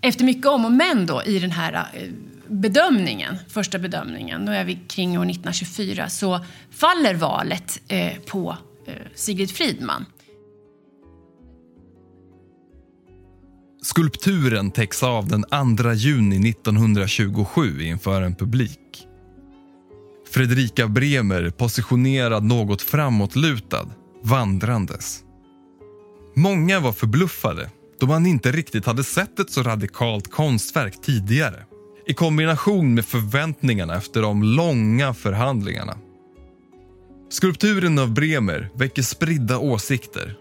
efter 0.00 0.24
mycket 0.24 0.46
om 0.46 0.64
och 0.64 0.72
men 0.72 1.06
då, 1.06 1.22
i 1.22 1.38
den 1.38 1.50
här 1.50 1.72
eh, 1.72 2.02
bedömningen, 2.52 3.36
första 3.48 3.78
bedömningen, 3.78 4.46
då 4.46 4.52
är 4.52 4.64
vi 4.64 4.78
kring 4.88 5.18
år 5.18 5.24
1924, 5.24 6.08
så 6.08 6.40
faller 6.70 7.14
valet 7.14 7.82
eh, 7.88 8.12
på 8.26 8.56
eh, 8.86 8.94
Sigrid 9.14 9.50
Fridman. 9.50 10.06
Skulpturen 13.82 14.70
täcks 14.70 15.02
av 15.02 15.28
den 15.28 15.44
2 15.76 15.92
juni 15.92 16.50
1927 16.50 17.82
inför 17.82 18.22
en 18.22 18.34
publik. 18.34 18.78
Fredrika 20.30 20.88
Bremer 20.88 21.50
positionerad 21.50 22.44
något 22.44 22.82
framåtlutad, 22.82 23.88
vandrandes. 24.22 25.20
Många 26.36 26.80
var 26.80 26.92
förbluffade 26.92 27.70
då 28.00 28.06
man 28.06 28.26
inte 28.26 28.52
riktigt 28.52 28.86
hade 28.86 29.04
sett 29.04 29.38
ett 29.38 29.50
så 29.50 29.62
radikalt 29.62 30.30
konstverk 30.30 31.02
tidigare 31.02 31.64
i 32.06 32.14
kombination 32.14 32.94
med 32.94 33.04
förväntningarna 33.04 33.96
efter 33.96 34.22
de 34.22 34.42
långa 34.42 35.14
förhandlingarna. 35.14 35.98
Skulpturen 37.30 37.98
av 37.98 38.14
Bremer 38.14 38.70
väcker 38.74 39.02
spridda 39.02 39.58
åsikter 39.58 40.36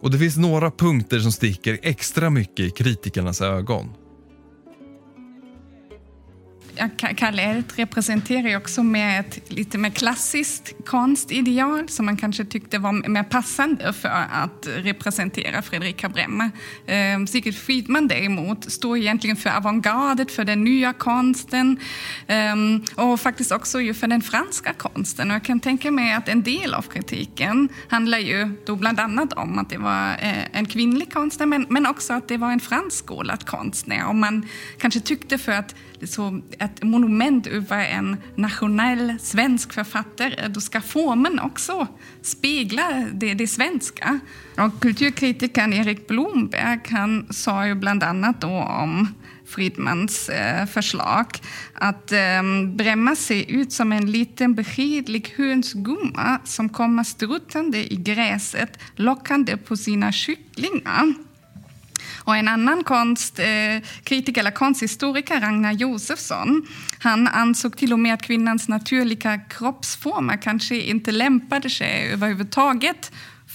och 0.00 0.10
det 0.10 0.18
finns 0.18 0.36
några 0.36 0.70
punkter 0.70 1.18
som 1.18 1.32
sticker 1.32 1.78
extra 1.82 2.30
mycket 2.30 2.66
i 2.66 2.70
kritikernas 2.70 3.40
ögon. 3.40 3.90
Kalle 7.16 7.42
Elt 7.42 7.78
representerar 7.78 8.48
ju 8.48 8.56
också 8.56 8.82
med 8.82 9.20
ett 9.20 9.50
lite 9.50 9.78
mer 9.78 9.90
klassiskt 9.90 10.74
konstideal 10.86 11.88
som 11.88 12.06
man 12.06 12.16
kanske 12.16 12.44
tyckte 12.44 12.78
var 12.78 12.92
mer 12.92 13.22
passande 13.22 13.92
för 13.92 14.08
att 14.08 14.68
representera 14.76 15.62
Fredrika 15.62 16.08
Bremer. 16.08 16.50
Eh, 16.86 17.24
Sigrid 17.26 17.56
Friedman 17.56 18.08
däremot 18.08 18.72
står 18.72 18.98
egentligen 18.98 19.36
för 19.36 19.50
avantgardet, 19.50 20.32
för 20.32 20.44
den 20.44 20.64
nya 20.64 20.92
konsten 20.92 21.80
ehm, 22.26 22.82
och 22.94 23.20
faktiskt 23.20 23.52
också 23.52 23.80
ju 23.80 23.94
för 23.94 24.06
den 24.06 24.22
franska 24.22 24.72
konsten. 24.72 25.30
Och 25.30 25.34
jag 25.34 25.44
kan 25.44 25.60
tänka 25.60 25.90
mig 25.90 26.12
att 26.14 26.28
en 26.28 26.42
del 26.42 26.74
av 26.74 26.82
kritiken 26.82 27.68
handlar 27.88 28.18
ju 28.18 28.50
då 28.66 28.76
bland 28.76 29.00
annat 29.00 29.32
om 29.32 29.58
att 29.58 29.70
det 29.70 29.78
var 29.78 30.10
eh, 30.10 30.58
en 30.58 30.66
kvinnlig 30.66 31.12
konstnär 31.12 31.46
men, 31.46 31.66
men 31.68 31.86
också 31.86 32.12
att 32.12 32.28
det 32.28 32.36
var 32.36 32.52
en 32.52 32.60
franskskolad 32.60 33.46
konstnär. 33.46 34.08
Och 34.08 34.14
man 34.14 34.48
kanske 34.78 35.00
tyckte 35.00 35.38
för 35.38 35.52
att 35.52 35.74
så 36.04 36.40
ett 36.58 36.82
monument 36.82 37.46
över 37.46 37.84
en 37.84 38.16
nationell 38.34 39.14
svensk 39.20 39.72
författare, 39.72 40.48
då 40.48 40.60
ska 40.60 40.80
formen 40.80 41.40
också 41.40 41.86
spegla 42.22 43.06
det, 43.12 43.34
det 43.34 43.46
svenska. 43.46 44.20
Och 44.58 44.80
kulturkritikern 44.80 45.72
Erik 45.72 46.08
Blomberg 46.08 46.80
han 46.88 47.26
sa 47.30 47.66
ju 47.66 47.74
bland 47.74 48.02
annat 48.02 48.40
då 48.40 48.48
om 48.62 49.08
Friedmans 49.46 50.28
eh, 50.28 50.66
förslag 50.66 51.26
att 51.74 52.12
eh, 52.12 52.42
Bremma 52.74 53.16
ser 53.16 53.50
ut 53.50 53.72
som 53.72 53.92
en 53.92 54.10
liten 54.10 54.54
beskedlig 54.54 55.34
hönsgumma 55.36 56.40
som 56.44 56.68
kommer 56.68 57.04
struttande 57.04 57.92
i 57.92 57.96
gräset 57.96 58.78
lockande 58.96 59.56
på 59.56 59.76
sina 59.76 60.12
kycklingar. 60.12 61.25
Och 62.26 62.36
en 62.36 62.48
annan 62.48 62.84
konstkritiker, 62.84 64.38
eh, 64.38 64.40
eller 64.40 64.50
konsthistoriker, 64.50 65.40
Ragnar 65.40 65.72
Josefsson, 65.72 66.66
han 66.98 67.28
ansåg 67.28 67.76
till 67.76 67.92
och 67.92 67.98
med 67.98 68.14
att 68.14 68.22
kvinnans 68.22 68.68
naturliga 68.68 69.38
kroppsformer 69.38 70.36
kanske 70.36 70.76
inte 70.80 71.12
lämpade 71.12 71.70
sig 71.70 72.12
överhuvudtaget 72.12 73.12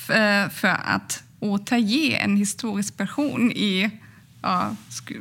eh, 0.10 0.50
för 0.50 0.78
att 0.86 1.24
återge 1.40 2.16
en 2.16 2.38
historisk 2.38 2.98
person 2.98 3.52
i 3.52 3.92
ja, 4.42 4.76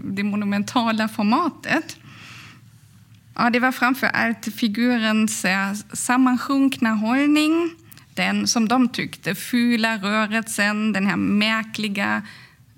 det 0.04 0.23
monumentala 0.23 1.09
formatet. 1.09 1.97
Ja, 3.35 3.50
det 3.50 3.61
var 3.61 3.73
framför 3.73 4.07
allt 4.07 4.49
figurens 4.54 5.45
eh, 5.45 5.73
sammansjunkna 5.92 6.90
hållning, 6.90 7.71
den 8.14 8.47
som 8.47 8.69
de 8.69 8.88
tyckte 8.88 9.35
fula 9.35 9.97
rörelsen, 9.97 10.92
den 10.92 11.07
här 11.07 11.16
märkliga, 11.16 12.23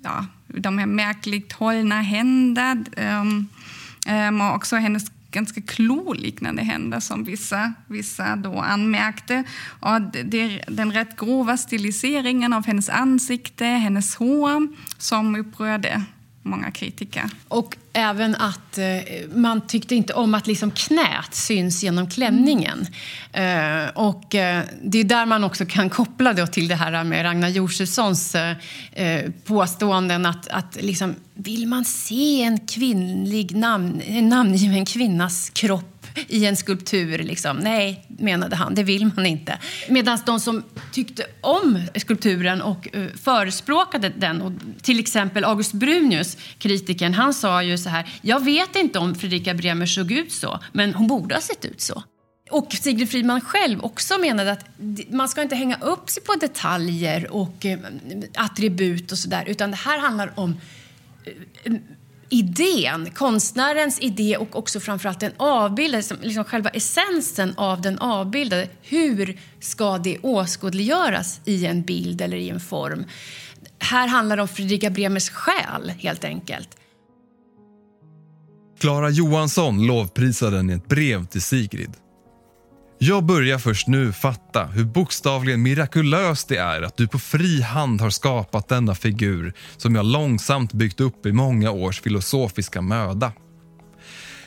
ja, 0.03 0.25
de 0.53 0.77
här 0.77 0.85
märkligt 0.85 1.51
hållna 1.53 2.01
händer 2.01 2.83
um, 2.97 4.41
och 4.41 4.55
också 4.55 4.75
hennes 4.75 5.11
ganska 5.31 5.61
kloliknande 5.61 6.63
händer 6.63 6.99
som 6.99 7.23
vissa, 7.23 7.73
vissa 7.87 8.35
då 8.35 8.59
anmärkte. 8.59 9.43
Och 9.79 10.01
det, 10.01 10.63
den 10.67 10.91
rätt 10.91 11.15
grova 11.15 11.57
stiliseringen 11.57 12.53
av 12.53 12.65
hennes 12.65 12.89
ansikte, 12.89 13.65
hennes 13.65 14.15
hår 14.15 14.67
som 14.97 15.35
upprörde 15.35 16.03
många 16.43 16.71
kritiker. 16.71 17.23
Och 17.47 17.77
även 17.93 18.35
att 18.35 18.77
eh, 18.77 18.85
man 19.35 19.67
tyckte 19.67 19.95
inte 19.95 20.13
om 20.13 20.33
att 20.33 20.47
liksom 20.47 20.71
knät 20.71 21.33
syns 21.33 21.83
genom 21.83 22.09
klänningen. 22.09 22.87
Eh, 23.33 23.89
och 23.93 24.35
eh, 24.35 24.63
det 24.83 24.99
är 24.99 25.03
där 25.03 25.25
man 25.25 25.43
också 25.43 25.65
kan 25.65 25.89
koppla 25.89 26.33
då 26.33 26.47
till 26.47 26.67
det 26.67 26.75
här 26.75 27.03
med 27.03 27.25
Ragnar 27.25 27.49
Josefssons 27.49 28.35
eh, 28.35 28.55
eh, 28.91 29.31
påståenden 29.45 30.25
att, 30.25 30.47
att 30.47 30.77
liksom, 30.81 31.15
vill 31.33 31.67
man 31.67 31.85
se 31.85 32.43
en 32.43 32.59
kvinnlig 32.59 33.55
namn, 33.55 34.01
en 34.05 34.29
namngiven 34.29 34.85
kvinnas 34.85 35.49
kropp 35.49 35.92
i 36.27 36.45
en 36.45 36.55
skulptur. 36.55 37.17
Liksom. 37.17 37.57
Nej, 37.57 38.05
menade 38.07 38.55
han, 38.55 38.75
det 38.75 38.83
vill 38.83 39.11
man 39.15 39.25
inte. 39.25 39.59
Medan 39.89 40.19
de 40.25 40.39
som 40.39 40.63
tyckte 40.91 41.25
om 41.41 41.81
skulpturen 41.95 42.61
och 42.61 42.87
uh, 42.95 43.07
förespråkade 43.23 44.11
den, 44.17 44.41
och 44.41 44.51
till 44.81 44.99
exempel 44.99 45.43
August 45.43 45.73
Brunius, 45.73 46.37
kritikern, 46.57 47.13
han 47.13 47.33
sa 47.33 47.63
ju 47.63 47.77
så 47.77 47.89
här, 47.89 48.19
jag 48.21 48.43
vet 48.43 48.75
inte 48.75 48.99
om 48.99 49.15
Fredrika 49.15 49.53
Bremer 49.53 49.85
såg 49.85 50.11
ut 50.11 50.31
så, 50.31 50.59
men 50.71 50.93
hon 50.93 51.07
borde 51.07 51.35
ha 51.35 51.41
sett 51.41 51.65
ut 51.65 51.81
så. 51.81 52.03
Och 52.49 52.73
Sigrid 52.73 53.09
Friedman 53.09 53.41
själv 53.41 53.83
också 53.83 54.17
menade 54.17 54.51
att 54.51 54.65
man 55.09 55.29
ska 55.29 55.41
inte 55.41 55.55
hänga 55.55 55.77
upp 55.77 56.09
sig 56.09 56.23
på 56.23 56.33
detaljer 56.33 57.33
och 57.33 57.65
eh, 57.65 57.79
attribut 58.35 59.11
och 59.11 59.17
sådär, 59.17 59.43
utan 59.47 59.71
det 59.71 59.77
här 59.77 59.99
handlar 59.99 60.31
om 60.35 60.57
eh, 61.63 61.73
idén, 62.33 63.09
konstnärens 63.11 63.99
idé 63.99 64.37
och 64.37 64.55
också 64.55 64.79
framförallt 64.79 65.19
den 65.19 65.31
avbildade, 65.37 66.03
liksom 66.21 66.43
själva 66.43 66.69
essensen 66.69 67.53
av 67.57 67.81
den 67.81 67.99
avbildade. 67.99 68.69
Hur 68.81 69.39
ska 69.59 69.97
det 69.97 70.17
åskådliggöras 70.21 71.41
i 71.45 71.65
en 71.65 71.81
bild 71.81 72.21
eller 72.21 72.37
i 72.37 72.49
en 72.49 72.59
form? 72.59 73.05
Här 73.79 74.07
handlar 74.07 74.35
det 74.35 74.41
om 74.41 74.47
Fredrika 74.47 74.89
Bremers 74.89 75.29
själ, 75.29 75.89
helt 75.89 76.23
enkelt. 76.23 76.69
Klara 78.79 79.09
Johansson 79.09 79.85
lovprisar 79.85 80.51
den 80.51 80.69
i 80.69 80.73
ett 80.73 80.87
brev 80.87 81.25
till 81.25 81.41
Sigrid. 81.41 81.91
Jag 83.05 83.25
börjar 83.25 83.57
först 83.57 83.87
nu 83.87 84.11
fatta 84.11 84.65
hur 84.65 84.83
bokstavligen 84.85 85.61
mirakulöst 85.61 86.47
det 86.47 86.57
är 86.57 86.81
att 86.81 86.97
du 86.97 87.07
på 87.07 87.19
fri 87.19 87.61
hand 87.61 88.01
har 88.01 88.09
skapat 88.09 88.67
denna 88.67 88.95
figur 88.95 89.53
som 89.77 89.95
jag 89.95 90.05
långsamt 90.05 90.73
byggt 90.73 90.99
upp 90.99 91.25
i 91.25 91.31
många 91.31 91.71
års 91.71 92.01
filosofiska 92.01 92.81
möda. 92.81 93.31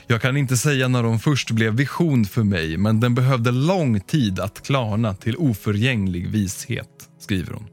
Jag 0.06 0.22
kan 0.22 0.36
inte 0.36 0.56
säga 0.56 0.88
när 0.88 1.02
de 1.02 1.18
först 1.18 1.50
blev 1.50 1.74
vision 1.74 2.24
för 2.24 2.42
mig 2.42 2.76
men 2.76 3.00
den 3.00 3.14
behövde 3.14 3.50
lång 3.50 4.00
tid 4.00 4.40
att 4.40 4.66
klarna 4.66 5.14
till 5.14 5.36
oförgänglig 5.36 6.30
vishet, 6.30 6.90
skriver 7.20 7.52
hon. 7.52 7.66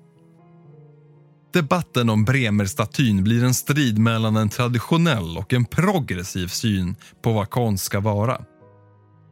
Debatten 1.53 2.09
om 2.09 2.25
Bremerstatyn 2.25 3.23
blir 3.23 3.43
en 3.43 3.53
strid 3.53 3.97
mellan 3.97 4.35
en 4.35 4.49
traditionell 4.49 5.37
och 5.37 5.53
en 5.53 5.65
progressiv 5.65 6.47
syn 6.47 6.95
på 7.21 7.33
vad 7.33 7.49
konst 7.49 7.85
ska 7.85 7.99
vara. 7.99 8.41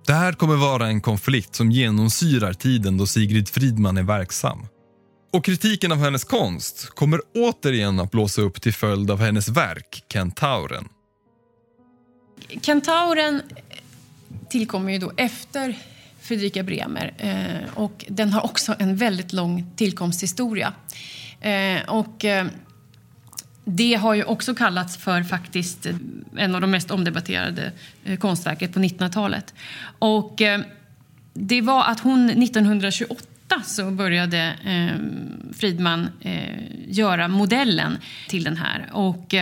Det 0.05 0.13
här 0.13 0.33
kommer 0.33 0.55
vara 0.55 0.87
en 0.87 1.01
konflikt 1.01 1.55
som 1.55 1.71
genomsyrar 1.71 2.53
tiden 2.53 2.97
då 2.97 3.07
Sigrid 3.07 3.49
Fridman 3.49 3.97
är 3.97 4.03
verksam. 4.03 4.67
Och 5.33 5.45
kritiken 5.45 5.91
av 5.91 5.97
hennes 5.97 6.23
konst 6.23 6.89
kommer 6.89 7.21
återigen 7.35 7.99
att 7.99 8.11
blåsa 8.11 8.41
upp 8.41 8.61
till 8.61 8.73
följd 8.73 9.11
av 9.11 9.19
hennes 9.19 9.49
verk 9.49 10.03
Kentauren. 10.13 10.89
Kentauren 12.61 13.41
tillkommer 14.49 14.91
ju 14.91 14.97
då 14.97 15.11
efter 15.17 15.77
Fredrika 16.21 16.63
Bremer 16.63 17.13
eh, 17.17 17.77
och 17.77 18.05
den 18.07 18.33
har 18.33 18.45
också 18.45 18.75
en 18.79 18.95
väldigt 18.95 19.33
lång 19.33 19.71
tillkomsthistoria. 19.75 20.73
Eh, 21.41 21.89
och 21.89 22.25
eh, 22.25 22.47
det 23.63 23.93
har 23.93 24.13
ju 24.13 24.23
också 24.23 24.55
kallats 24.55 24.97
för 24.97 25.23
faktiskt 25.23 25.85
eh, 25.85 25.95
en 26.35 26.55
av 26.55 26.61
de 26.61 26.71
mest 26.71 26.91
omdebatterade 26.91 27.71
eh, 28.03 28.17
konstverket 28.19 28.73
på 28.73 28.79
1900-talet. 28.79 29.53
Och 29.99 30.41
eh, 30.41 30.61
det 31.33 31.61
var 31.61 31.83
att 31.83 31.99
hon 31.99 32.29
1928 32.29 33.25
så 33.65 33.91
började 33.91 34.37
ehm, 34.65 34.99
Friedman 35.53 36.09
Fridman 36.21 36.57
göra 36.87 37.27
modellen 37.27 37.97
till 38.27 38.43
den 38.43 38.57
här. 38.57 38.89
Och 38.93 39.33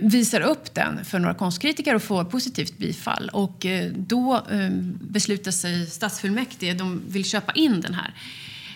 visar 0.00 0.40
upp 0.40 0.74
den 0.74 1.04
för 1.04 1.18
några 1.18 1.34
konstkritiker 1.34 1.94
och 1.94 2.02
får 2.02 2.24
positivt 2.24 2.78
bifall. 2.78 3.28
Och 3.32 3.66
då 3.94 4.44
ehm, 4.50 4.98
beslutar 5.00 5.50
sig 5.50 5.86
stadsfullmäktige, 5.86 6.74
de 6.74 7.02
vill 7.08 7.24
köpa 7.24 7.52
in 7.52 7.80
den 7.80 7.94
här 7.94 8.14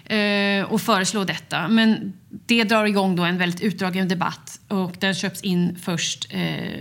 Eh, 0.08 0.64
och 0.64 0.80
föreslå 0.80 1.24
detta. 1.24 1.68
Men 1.68 2.12
det 2.46 2.64
drar 2.64 2.84
igång 2.84 3.16
då 3.16 3.24
en 3.24 3.38
väldigt 3.38 3.60
utdragen 3.60 4.08
debatt 4.08 4.60
och 4.68 4.96
den 4.98 5.14
köps 5.14 5.40
in 5.40 5.78
först 5.82 6.26
eh, 6.30 6.80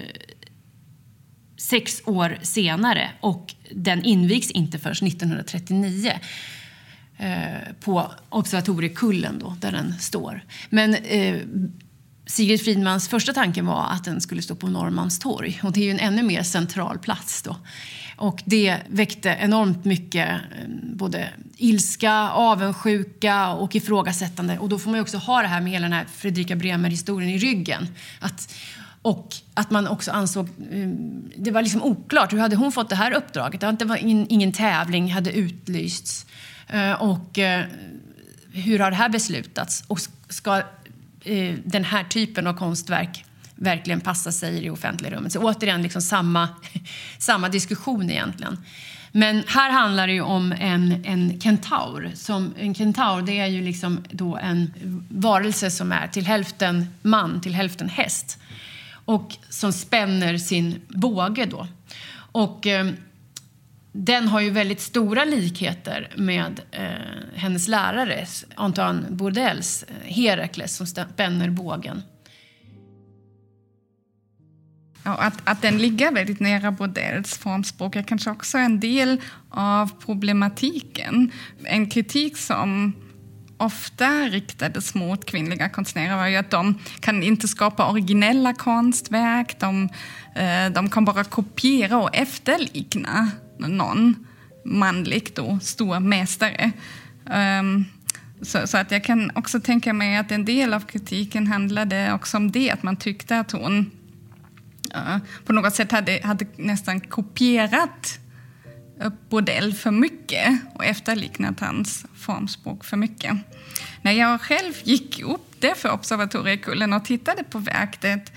sex 1.57 2.01
år 2.05 2.37
senare 2.41 3.09
och 3.19 3.55
den 3.71 4.03
invigs 4.03 4.51
inte 4.51 4.79
förrän 4.79 5.07
1939 5.07 6.11
eh, 7.17 7.73
på 7.79 8.11
Observatoriekullen 8.29 9.39
då, 9.39 9.55
där 9.59 9.71
den 9.71 9.99
står. 9.99 10.43
Men 10.69 10.95
eh, 10.95 11.37
Sigrid 12.25 12.61
Fridmans 12.61 13.09
första 13.09 13.33
tanke 13.33 13.61
var 13.61 13.87
att 13.91 14.03
den 14.03 14.21
skulle 14.21 14.41
stå 14.41 14.55
på 14.55 14.67
Norrmalmstorg 14.67 15.59
och 15.63 15.71
det 15.71 15.79
är 15.79 15.85
ju 15.85 15.91
en 15.91 15.99
ännu 15.99 16.23
mer 16.23 16.43
central 16.43 16.99
plats 16.99 17.41
då. 17.41 17.55
Och 18.15 18.43
det 18.45 18.77
väckte 18.87 19.37
enormt 19.39 19.85
mycket 19.85 20.29
eh, 20.29 20.67
både 20.93 21.29
ilska, 21.57 22.29
avundsjuka 22.29 23.49
och 23.49 23.75
ifrågasättande. 23.75 24.59
Och 24.59 24.69
då 24.69 24.79
får 24.79 24.91
man 24.91 24.99
också 24.99 25.17
ha 25.17 25.41
det 25.41 25.47
här 25.47 25.61
med 25.61 25.71
hela 25.71 25.83
den 25.83 25.93
här 25.93 26.05
Fredrika 26.05 26.55
Bremer-historien 26.55 27.29
i 27.29 27.37
ryggen. 27.37 27.87
Att, 28.19 28.53
och 29.01 29.35
att 29.53 29.71
man 29.71 29.87
också 29.87 30.11
ansåg... 30.11 30.49
Eh, 30.71 30.89
det 31.37 31.51
var 31.51 31.61
liksom 31.61 31.83
oklart. 31.83 32.33
Hur 32.33 32.39
hade 32.39 32.55
hon 32.55 32.71
fått 32.71 32.89
det 32.89 32.95
här 32.95 33.11
uppdraget? 33.11 33.79
Det 33.79 33.85
var 33.85 33.97
ingen, 33.97 34.25
ingen 34.29 34.51
tävling 34.51 35.11
hade 35.11 35.31
utlysts. 35.31 36.25
Eh, 36.67 36.91
och 36.91 37.39
eh, 37.39 37.65
hur 38.51 38.79
har 38.79 38.91
det 38.91 38.97
här 38.97 39.09
beslutats? 39.09 39.83
Och 39.87 39.99
ska 40.29 40.63
den 41.63 41.83
här 41.83 42.03
typen 42.03 42.47
av 42.47 42.53
konstverk 42.53 43.25
verkligen 43.55 44.01
passa 44.01 44.31
sig 44.31 44.57
i 44.57 44.61
det 44.61 44.69
offentliga 44.69 45.15
rummet. 45.15 45.31
Så 45.31 45.39
återigen 45.39 45.81
liksom 45.81 46.01
samma, 46.01 46.49
samma 47.19 47.49
diskussion 47.49 48.09
egentligen. 48.09 48.57
Men 49.11 49.43
här 49.47 49.69
handlar 49.71 50.07
det 50.07 50.13
ju 50.13 50.21
om 50.21 50.51
en, 50.59 51.05
en 51.05 51.41
kentaur. 51.41 52.11
Som, 52.15 52.53
en 52.57 52.75
kentaur 52.75 53.21
det 53.21 53.39
är 53.39 53.47
ju 53.47 53.61
liksom 53.61 54.03
då 54.11 54.37
en 54.37 54.73
varelse 55.09 55.71
som 55.71 55.91
är 55.91 56.07
till 56.07 56.25
hälften 56.25 56.87
man, 57.01 57.41
till 57.41 57.53
hälften 57.53 57.89
häst. 57.89 58.39
Och 59.05 59.35
som 59.49 59.73
spänner 59.73 60.37
sin 60.37 60.81
båge 60.87 61.45
då. 61.45 61.67
Och 62.31 62.67
eh, 62.67 62.87
den 63.91 64.27
har 64.27 64.39
ju 64.39 64.49
väldigt 64.49 64.81
stora 64.81 65.25
likheter 65.25 66.09
med 66.15 66.61
eh, 66.71 66.83
hennes 67.35 67.67
lärare 67.67 68.25
Antoine 68.55 69.05
Bourdelles 69.09 69.83
eh, 69.83 70.13
Herakles 70.13 70.75
som 70.75 70.87
spänner 70.87 71.49
bågen. 71.49 72.03
Att, 75.07 75.41
att 75.43 75.61
den 75.61 75.77
ligger 75.77 76.11
väldigt 76.11 76.39
nära 76.39 76.71
Bordells 76.71 77.37
formspråk 77.37 77.95
är 77.95 78.03
kanske 78.03 78.31
också 78.31 78.57
en 78.57 78.79
del 78.79 79.21
av 79.49 79.91
problematiken. 80.05 81.31
En 81.63 81.89
kritik 81.89 82.37
som 82.37 82.93
ofta 83.57 84.09
riktades 84.09 84.95
mot 84.95 85.25
kvinnliga 85.25 85.69
konstnärer 85.69 86.15
var 86.15 86.27
ju 86.27 86.35
att 86.35 86.51
de 86.51 86.79
kan 86.99 87.23
inte 87.23 87.47
skapa 87.47 87.91
originella 87.91 88.53
konstverk. 88.53 89.59
De, 89.59 89.89
eh, 90.35 90.71
de 90.71 90.89
kan 90.89 91.05
bara 91.05 91.23
kopiera 91.23 91.97
och 91.97 92.15
efterlikna 92.15 93.31
någon 93.57 94.27
manlig 94.65 95.31
då, 95.35 95.59
stor 95.61 95.99
mästare. 95.99 96.71
Um, 97.25 97.85
Så, 98.41 98.67
så, 98.67 98.77
att 98.77 98.91
jag 98.91 99.03
kan 99.03 99.31
också 99.35 99.59
tänka 99.59 99.93
mig 99.93 100.17
att 100.17 100.31
en 100.31 100.45
del 100.45 100.73
av 100.73 100.79
kritiken 100.79 101.47
handlade 101.47 102.13
också 102.13 102.37
om 102.37 102.51
det, 102.51 102.71
att 102.71 102.83
man 102.83 102.95
tyckte 102.95 103.39
att 103.39 103.51
hon 103.51 103.91
uh, 104.95 105.17
på 105.45 105.53
något 105.53 105.75
sätt 105.75 105.91
hade, 105.91 106.19
hade 106.23 106.45
nästan 106.55 106.99
kopierat 106.99 108.19
Bordell 109.29 109.73
för 109.73 109.91
mycket 109.91 110.59
och 110.75 110.85
efterliknat 110.85 111.59
hans 111.59 112.05
formspråk 112.15 112.85
för 112.85 112.97
mycket. 112.97 113.37
När 114.01 114.11
jag 114.11 114.41
själv 114.41 114.73
gick 114.83 115.21
upp 115.23 115.61
där 115.61 115.75
för 115.75 115.91
Observatoriekullen 115.91 116.93
och 116.93 117.05
tittade 117.05 117.43
på 117.43 117.59
verket 117.59 118.31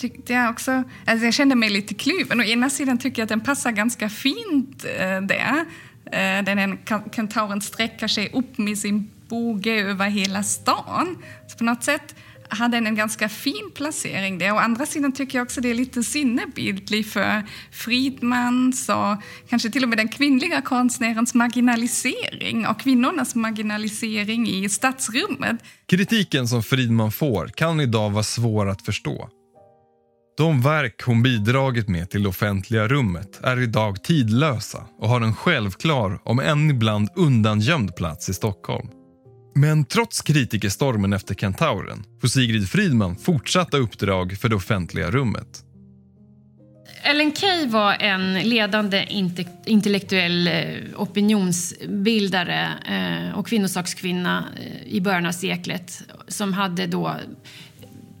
tyckte 0.00 0.32
jag 0.32 0.50
också, 0.50 0.82
alltså 1.06 1.24
jag 1.24 1.34
kände 1.34 1.54
mig 1.54 1.70
lite 1.70 1.94
kluven. 1.94 2.40
Å 2.40 2.42
ena 2.42 2.70
sidan 2.70 2.98
tycker 2.98 3.22
jag 3.22 3.24
att 3.24 3.28
den 3.28 3.40
passar 3.40 3.72
ganska 3.72 4.08
fint 4.08 4.84
eh, 4.98 5.20
där. 5.20 5.64
Eh, 6.12 6.44
den 6.44 6.78
kentauren 7.12 7.60
sträcker 7.60 8.08
sig 8.08 8.30
upp 8.32 8.58
med 8.58 8.78
sin 8.78 9.10
båge 9.28 9.80
över 9.80 10.08
hela 10.08 10.42
stan. 10.42 11.22
Så 11.48 11.58
på 11.58 11.64
något 11.64 11.84
sätt 11.84 12.14
hade 12.50 12.76
en 12.76 12.94
ganska 12.94 13.28
fin 13.28 13.70
placering 13.74 14.38
där. 14.38 14.52
Å 14.52 14.56
andra 14.56 14.86
sidan 14.86 15.12
tycker 15.12 15.38
jag 15.38 15.44
också 15.44 15.60
det 15.60 15.70
är 15.70 15.74
lite 15.74 16.02
sinnebildligt 16.02 17.12
för 17.12 17.42
Friedmans 17.70 18.88
och 18.88 19.22
kanske 19.48 19.70
till 19.70 19.82
och 19.82 19.88
med 19.88 19.98
den 19.98 20.08
kvinnliga 20.08 20.62
konstnärens 20.62 21.34
marginalisering 21.34 22.66
och 22.66 22.80
kvinnornas 22.80 23.34
marginalisering 23.34 24.48
i 24.48 24.68
stadsrummet. 24.68 25.56
Kritiken 25.88 26.48
som 26.48 26.62
Friedman 26.62 27.12
får 27.12 27.46
kan 27.46 27.80
idag 27.80 28.10
vara 28.10 28.22
svår 28.22 28.68
att 28.68 28.82
förstå. 28.82 29.28
De 30.36 30.62
verk 30.62 31.02
hon 31.02 31.22
bidragit 31.22 31.88
med 31.88 32.10
till 32.10 32.22
det 32.22 32.28
offentliga 32.28 32.88
rummet 32.88 33.40
är 33.42 33.60
idag 33.60 34.04
tidlösa 34.04 34.84
och 34.98 35.08
har 35.08 35.20
en 35.20 35.34
självklar, 35.34 36.20
om 36.24 36.40
än 36.40 36.70
ibland 36.70 37.08
undangömd 37.16 37.96
plats 37.96 38.28
i 38.28 38.34
Stockholm. 38.34 38.88
Men 39.54 39.84
trots 39.84 40.22
kritikerstormen 40.22 41.12
efter 41.12 41.34
Kentauren 41.34 42.04
får 42.20 42.28
Sigrid 42.28 42.68
Fridman 42.68 43.16
fortsatta 43.16 43.76
uppdrag 43.76 44.36
för 44.40 44.48
det 44.48 44.56
offentliga 44.56 45.10
rummet. 45.10 45.64
Ellen 47.02 47.34
Key 47.34 47.66
var 47.66 47.92
en 47.92 48.34
ledande 48.34 49.06
intellektuell 49.66 50.46
eh, 50.46 50.54
opinionsbildare 50.96 52.68
eh, 52.86 53.38
och 53.38 53.46
kvinnosakskvinna 53.46 54.44
eh, 54.60 54.92
i 54.94 55.00
början 55.00 55.26
av 55.26 55.32
seklet 55.32 56.02
som 56.28 56.52
hade 56.52 56.86
då 56.86 57.16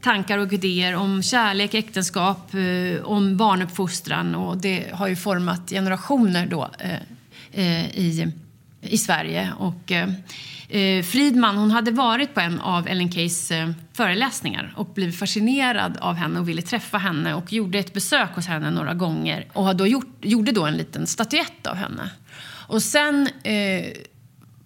tankar 0.02 0.38
och 0.38 0.52
idéer 0.52 0.94
om 0.94 1.22
kärlek, 1.22 1.74
äktenskap, 1.74 2.50
om 3.04 3.36
barnuppfostran 3.36 4.34
och 4.34 4.56
det 4.56 4.86
har 4.92 5.08
ju 5.08 5.16
format 5.16 5.70
generationer 5.70 6.46
då 6.46 6.70
i, 7.94 8.32
i 8.80 8.98
Sverige. 8.98 9.52
Och, 9.58 9.92
eh, 9.92 10.08
eh, 10.68 11.02
Friedman 11.02 11.56
hon 11.56 11.70
hade 11.70 11.90
varit 11.90 12.34
på 12.34 12.40
en 12.40 12.60
av 12.60 12.88
Ellen 12.88 13.12
Keys 13.12 13.50
eh, 13.50 13.70
föreläsningar 13.92 14.74
och 14.76 14.86
blivit 14.86 15.18
fascinerad 15.18 15.96
av 15.96 16.14
henne 16.14 16.40
och 16.40 16.48
ville 16.48 16.62
träffa 16.62 16.98
henne 16.98 17.34
och 17.34 17.52
gjorde 17.52 17.78
ett 17.78 17.92
besök 17.92 18.30
hos 18.34 18.46
henne 18.46 18.70
några 18.70 18.94
gånger 18.94 19.46
och 19.52 19.76
då 19.76 19.86
gjort, 19.86 20.16
gjorde 20.20 20.52
då 20.52 20.66
en 20.66 20.76
liten 20.76 21.06
statyett 21.06 21.66
av 21.66 21.76
henne. 21.76 22.10
Och 22.70 22.82
sen 22.82 23.28
eh, 23.42 23.84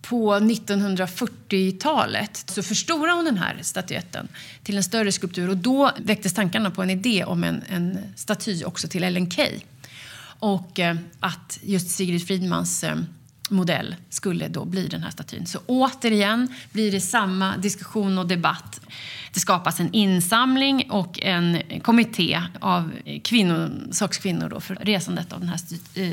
på 0.03 0.35
1940-talet 0.35 2.44
så 2.46 2.62
förstorade 2.62 3.12
hon 3.12 3.24
den 3.24 3.38
här 3.38 3.59
statyetten 3.62 4.29
till 4.62 4.77
en 4.77 4.85
större 4.85 5.12
skulptur 5.12 5.50
och 5.50 5.57
då 5.57 5.90
väcktes 5.98 6.35
tankarna 6.35 6.70
på 6.70 6.83
en 6.83 6.90
idé 6.90 7.24
om 7.24 7.44
en, 7.44 7.62
en 7.68 7.98
staty 8.16 8.64
också 8.64 8.88
till 8.88 9.05
Ellen 9.05 9.31
Key. 9.31 9.61
Och 10.38 10.81
eh, 10.81 10.96
att 11.20 11.59
just 11.62 11.90
Sigrid 11.90 12.27
Friedmans 12.27 12.85
eh, 12.85 12.96
modell 13.50 13.96
skulle 14.09 14.48
då 14.48 14.64
bli 14.64 14.88
den 14.88 15.02
här 15.02 15.11
statyn. 15.11 15.46
Så 15.46 15.59
återigen 15.66 16.48
blir 16.72 16.92
det 16.92 17.00
samma 17.00 17.57
diskussion 17.57 18.18
och 18.18 18.26
debatt. 18.26 18.80
Det 19.33 19.40
skapas 19.40 19.80
en 19.80 19.92
insamling 19.92 20.90
och 20.90 21.22
en 21.22 21.59
kommitté 21.83 22.40
av 22.61 22.92
kvinnor, 23.24 24.48
då 24.48 24.61
för 24.61 24.74
resandet 24.74 25.33
av 25.33 25.40
den 25.40 25.48
här 25.48 25.61
eh, 25.94 26.12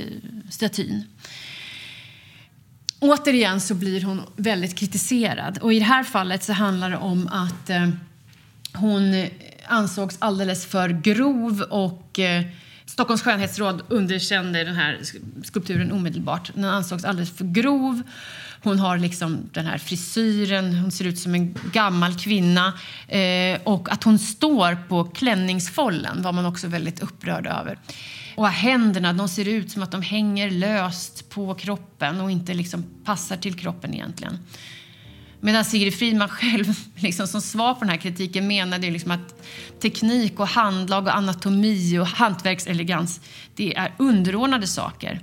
statyn. 0.49 1.03
Återigen 2.99 3.61
så 3.61 3.75
blir 3.75 4.01
hon 4.01 4.21
väldigt 4.35 4.75
kritiserad. 4.75 5.57
Och 5.57 5.73
I 5.73 5.79
det 5.79 5.85
här 5.85 6.03
fallet 6.03 6.43
så 6.43 6.53
handlar 6.53 6.89
det 6.89 6.97
om 6.97 7.27
att 7.27 7.69
eh, 7.69 7.89
hon 8.73 9.27
ansågs 9.67 10.17
alldeles 10.19 10.65
för 10.65 10.89
grov 10.89 11.61
och 11.61 12.19
eh, 12.19 12.43
Stockholms 12.91 13.21
skönhetsråd 13.21 13.81
underkände 13.87 14.63
den 14.63 14.75
här 14.75 14.99
skulpturen 15.43 15.91
omedelbart. 15.91 16.51
Den 16.53 16.65
ansågs 16.65 17.05
alldeles 17.05 17.37
för 17.37 17.45
grov. 17.45 18.01
Hon 18.63 18.79
har 18.79 18.97
liksom 18.97 19.49
den 19.51 19.65
här 19.65 19.77
frisyren, 19.77 20.75
hon 20.75 20.91
ser 20.91 21.05
ut 21.05 21.19
som 21.19 21.35
en 21.35 21.55
gammal 21.71 22.19
kvinna. 22.19 22.73
Eh, 23.07 23.59
och 23.63 23.91
att 23.91 24.03
hon 24.03 24.19
står 24.19 24.87
på 24.87 25.03
klänningsfållen 25.03 26.21
var 26.21 26.31
man 26.31 26.45
också 26.45 26.67
väldigt 26.67 26.99
upprörd 26.99 27.47
över. 27.47 27.79
Och 28.35 28.47
händerna, 28.47 29.13
de 29.13 29.29
ser 29.29 29.47
ut 29.47 29.71
som 29.71 29.83
att 29.83 29.91
de 29.91 30.01
hänger 30.01 30.51
löst 30.51 31.29
på 31.29 31.55
kroppen 31.55 32.21
och 32.21 32.31
inte 32.31 32.53
liksom 32.53 32.85
passar 33.05 33.37
till 33.37 33.59
kroppen 33.59 33.93
egentligen. 33.93 34.39
Medan 35.43 35.65
Sigrid 35.65 35.93
Friedman 35.93 36.29
själv 36.29 36.65
liksom, 36.95 37.27
som 37.27 37.41
svar 37.41 37.73
på 37.73 37.79
den 37.79 37.89
här 37.89 37.97
kritiken 37.97 38.47
menade 38.47 38.91
liksom 38.91 39.11
att 39.11 39.43
teknik 39.81 40.39
och 40.39 40.47
handlag 40.47 41.03
och 41.03 41.15
anatomi 41.15 41.99
och 41.99 42.07
hantverkselegans 42.07 43.21
det 43.55 43.75
är 43.75 43.93
underordnade 43.99 44.67
saker. 44.67 45.19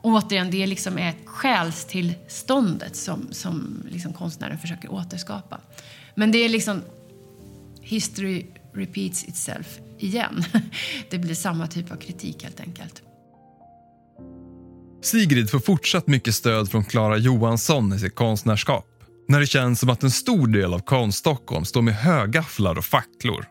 Återigen, 0.00 0.50
det 0.50 0.66
liksom 0.66 0.98
är 0.98 1.14
själstillståndet 1.24 2.96
som, 2.96 3.28
som 3.30 3.82
liksom 3.90 4.12
konstnären 4.12 4.58
försöker 4.58 4.92
återskapa. 4.92 5.60
Men 6.14 6.32
det 6.32 6.38
är 6.38 6.48
liksom... 6.48 6.82
History 7.86 8.46
repeats 8.74 9.24
itself 9.24 9.78
igen. 9.98 10.44
Det 11.10 11.18
blir 11.18 11.34
samma 11.34 11.66
typ 11.66 11.90
av 11.90 11.96
kritik 11.96 12.42
helt 12.42 12.60
enkelt. 12.60 13.02
Sigrid 15.02 15.50
får 15.50 15.60
fortsatt 15.60 16.06
mycket 16.06 16.34
stöd 16.34 16.70
från 16.70 16.84
Klara 16.84 17.16
Johansson 17.16 17.92
i 17.92 17.98
sitt 17.98 18.14
konstnärskap 18.14 18.93
när 19.28 19.40
det 19.40 19.46
känns 19.46 19.80
som 19.80 19.90
att 19.90 20.02
en 20.02 20.10
stor 20.10 20.46
del 20.46 20.74
av 20.74 20.78
Konststockholm 20.78 21.64
står 21.64 21.82
med 21.82 21.94
högafflar 21.94 22.78
och 22.78 22.84
facklor. 22.84 23.46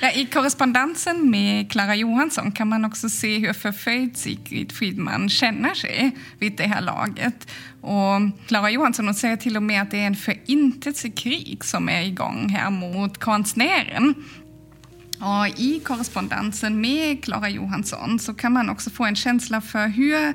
Ja, 0.00 0.10
I 0.10 0.26
korrespondensen 0.26 1.30
med 1.30 1.72
Klara 1.72 1.94
Johansson 1.94 2.52
kan 2.52 2.68
man 2.68 2.84
också 2.84 3.08
se 3.08 3.38
hur 3.38 3.52
förföljd 3.52 4.16
Sigrid 4.16 4.72
Friedman 4.72 5.28
känner 5.28 5.74
sig 5.74 6.16
vid 6.38 6.56
det 6.56 6.66
här 6.66 6.80
laget. 6.80 7.50
Och 7.80 8.46
Klara 8.46 8.70
Johansson 8.70 9.14
säger 9.14 9.36
till 9.36 9.56
och 9.56 9.62
med 9.62 9.82
att 9.82 9.90
det 9.90 10.00
är 10.00 10.06
en 10.06 10.16
förintelsekrig 10.16 11.64
som 11.64 11.88
är 11.88 12.02
igång 12.02 12.48
här 12.48 12.70
mot 12.70 13.18
konstnären. 13.18 14.14
Och 15.20 15.60
I 15.60 15.80
korrespondensen 15.84 16.80
med 16.80 17.24
Klara 17.24 17.48
Johansson 17.48 18.18
så 18.18 18.34
kan 18.34 18.52
man 18.52 18.70
också 18.70 18.90
få 18.90 19.04
en 19.04 19.16
känsla 19.16 19.60
för 19.60 19.88
hur 19.88 20.34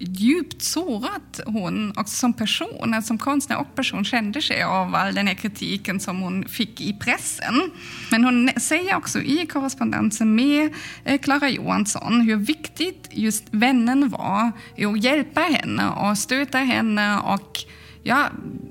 djupt 0.00 0.62
sårat 0.62 1.40
hon 1.46 1.90
också 1.96 2.16
som 2.16 2.32
person, 2.32 2.94
alltså 2.94 3.08
som 3.08 3.18
konstnär 3.18 3.58
och 3.58 3.74
person 3.74 4.04
kände 4.04 4.42
sig 4.42 4.62
av 4.62 4.94
all 4.94 5.14
den 5.14 5.26
här 5.26 5.34
kritiken 5.34 6.00
som 6.00 6.20
hon 6.20 6.48
fick 6.48 6.80
i 6.80 6.92
pressen. 6.92 7.70
Men 8.10 8.24
hon 8.24 8.50
säger 8.56 8.96
också 8.96 9.20
i 9.20 9.46
korrespondensen 9.46 10.34
med 10.34 10.74
eh, 11.04 11.18
Klara 11.20 11.48
Johansson 11.48 12.20
hur 12.20 12.36
viktigt 12.36 13.08
just 13.10 13.44
vännen 13.50 14.08
var 14.08 14.52
i 14.76 14.84
att 14.84 15.04
hjälpa 15.04 15.40
henne 15.40 15.88
och 15.88 16.18
stöta 16.18 16.58
henne 16.58 17.18
och 17.18 17.58
ja, 18.02 18.28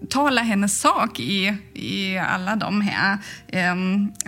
tala 0.10 0.42
hennes 0.42 0.80
sak 0.80 1.20
i, 1.20 1.56
i 1.74 2.18
alla 2.18 2.56
de 2.56 2.82
här 2.82 3.18
eh, 3.48 3.76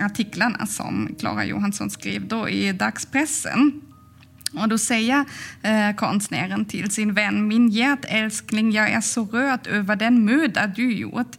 artiklarna 0.06 0.66
som 0.66 1.14
Klara 1.18 1.44
Johansson 1.44 1.90
skrev 1.90 2.28
då 2.28 2.48
i 2.48 2.72
dagspressen. 2.72 3.80
Och 4.54 4.68
då 4.68 4.78
säger 4.78 5.24
eh, 5.62 5.94
konstnären 5.96 6.64
till 6.64 6.90
sin 6.90 7.14
vän, 7.14 7.48
min 7.48 7.68
hjärtälskling, 7.68 8.72
jag 8.72 8.90
är 8.90 9.00
så 9.00 9.24
rörd 9.24 9.66
över 9.66 9.96
den 9.96 10.24
möda 10.24 10.66
du 10.66 10.92
gjort 10.92 11.36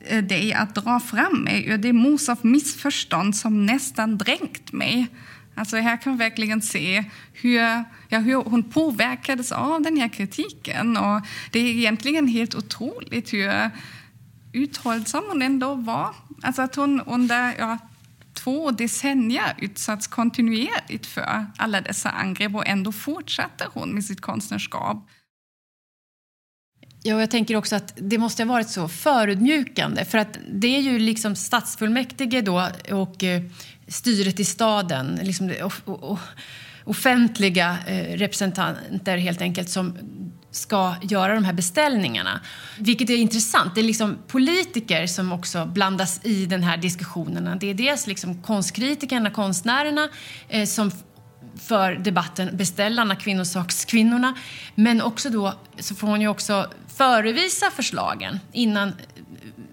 eh, 0.00 0.24
dig 0.24 0.52
att 0.52 0.74
dra 0.74 1.00
fram 1.00 1.44
mig 1.44 1.66
ur 1.66 1.78
det 1.78 1.92
mos 1.92 2.28
av 2.28 2.38
missförstånd 2.42 3.36
som 3.36 3.66
nästan 3.66 4.18
dränkt 4.18 4.72
mig. 4.72 5.06
Alltså 5.54 5.76
här 5.76 5.96
kan 5.96 6.12
man 6.12 6.18
verkligen 6.18 6.62
se 6.62 7.04
hur, 7.32 7.84
ja, 8.08 8.18
hur 8.18 8.34
hon 8.34 8.62
påverkades 8.62 9.52
av 9.52 9.82
den 9.82 9.96
här 9.96 10.08
kritiken. 10.08 10.96
Och 10.96 11.20
det 11.50 11.58
är 11.58 11.68
egentligen 11.68 12.28
helt 12.28 12.54
otroligt 12.54 13.32
hur 13.32 13.70
uthållsam 14.52 15.24
hon 15.28 15.42
ändå 15.42 15.74
var. 15.74 16.14
Alltså 16.42 16.62
att 16.62 16.74
hon 16.74 17.00
under 17.00 17.54
ja, 17.58 17.78
två 18.34 18.70
decennier 18.70 19.54
utsatts 19.58 20.06
kontinuerligt 20.06 21.06
för 21.06 21.46
alla 21.56 21.80
dessa 21.80 22.10
angrepp 22.10 22.54
och 22.54 22.66
ändå 22.66 22.92
fortsätter 22.92 23.66
hon 23.72 23.94
med 23.94 24.04
sitt 24.04 24.20
konstnärskap. 24.20 25.08
Ja, 27.02 27.20
jag 27.20 27.30
tänker 27.30 27.56
också 27.56 27.76
att 27.76 27.94
det 27.96 28.18
måste 28.18 28.42
ha 28.42 28.52
varit 28.52 28.68
så 28.68 28.88
förödmjukande 28.88 30.04
för 30.04 30.18
att 30.18 30.38
det 30.52 30.76
är 30.76 30.80
ju 30.80 30.98
liksom 30.98 31.36
stadsfullmäktige 31.36 32.40
då 32.40 32.70
och 32.90 33.24
eh, 33.24 33.42
styret 33.88 34.40
i 34.40 34.44
staden, 34.44 35.20
liksom 35.22 35.52
offentliga 36.84 37.78
eh, 37.86 38.16
representanter 38.16 39.16
helt 39.16 39.40
enkelt 39.40 39.68
som 39.68 39.98
ska 40.54 40.94
göra 41.02 41.34
de 41.34 41.44
här 41.44 41.52
beställningarna. 41.52 42.40
Vilket 42.78 43.10
är 43.10 43.16
intressant. 43.16 43.74
Det 43.74 43.80
är 43.80 43.84
liksom 43.84 44.18
politiker 44.28 45.06
som 45.06 45.32
också 45.32 45.66
blandas 45.66 46.20
i 46.24 46.46
den 46.46 46.62
här 46.62 46.76
diskussionen. 46.76 47.58
Det 47.58 47.70
är 47.70 47.74
dels 47.74 48.06
liksom 48.06 48.42
konstkritikerna, 48.42 49.30
konstnärerna 49.30 50.08
eh, 50.48 50.66
som 50.66 50.90
för 51.60 51.94
debatten 51.94 52.56
beställarna, 52.56 53.16
kvinnosakskvinnorna. 53.16 54.34
Men 54.74 55.02
också 55.02 55.30
då 55.30 55.54
så 55.78 55.94
får 55.94 56.08
hon 56.08 56.20
ju 56.20 56.28
också 56.28 56.70
förevisa 56.96 57.70
förslagen 57.70 58.40
innan, 58.52 58.92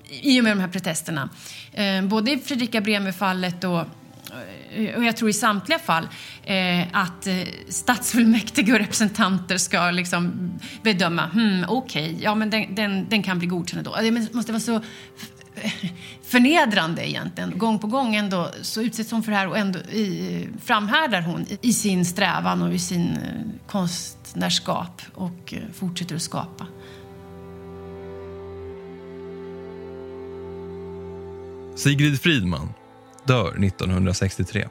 i 0.09 0.39
och 0.39 0.43
med 0.43 0.57
de 0.57 0.61
här 0.61 0.67
protesterna. 0.67 1.29
Eh, 1.73 2.01
både 2.03 2.31
i 2.31 2.37
Fredrika 2.37 2.81
Bremer-fallet 2.81 3.63
och 3.63 3.85
Eh, 4.71 4.95
och 4.95 5.03
jag 5.03 5.17
tror 5.17 5.29
i 5.29 5.33
samtliga 5.33 5.79
fall, 5.79 6.07
eh, 6.43 6.81
att 6.91 7.27
eh, 7.27 7.35
stadsfullmäktige 7.69 8.73
och 8.73 8.79
representanter 8.79 9.57
ska 9.57 9.91
liksom 9.91 10.51
bedöma, 10.83 11.27
hmm, 11.27 11.65
okej, 11.67 12.09
okay, 12.09 12.23
ja 12.23 12.35
men 12.35 12.49
den, 12.49 12.75
den, 12.75 13.09
den, 13.09 13.23
kan 13.23 13.39
bli 13.39 13.47
godkänd 13.47 13.83
då. 13.85 13.95
Det 14.01 14.33
måste 14.33 14.51
vara 14.51 14.59
så 14.59 14.81
förnedrande 16.23 17.09
egentligen. 17.09 17.57
Gång 17.57 17.79
på 17.79 17.87
gång 17.87 18.15
ändå 18.15 18.51
så 18.61 18.81
utsätts 18.81 19.11
hon 19.11 19.23
för 19.23 19.31
det 19.31 19.37
här 19.37 19.47
och 19.47 19.57
ändå 19.57 19.79
i, 19.79 20.47
framhärdar 20.63 21.21
hon 21.21 21.45
i 21.61 21.73
sin 21.73 22.05
strävan 22.05 22.61
och 22.61 22.73
i 22.73 22.79
sin 22.79 23.11
eh, 23.11 23.67
konstnärskap 23.67 25.01
och 25.13 25.53
eh, 25.53 25.59
fortsätter 25.73 26.15
att 26.15 26.21
skapa. 26.21 26.67
Sigrid 31.75 32.21
Fridman 32.21 32.73
dör 33.27 33.65
1963. 33.65 34.67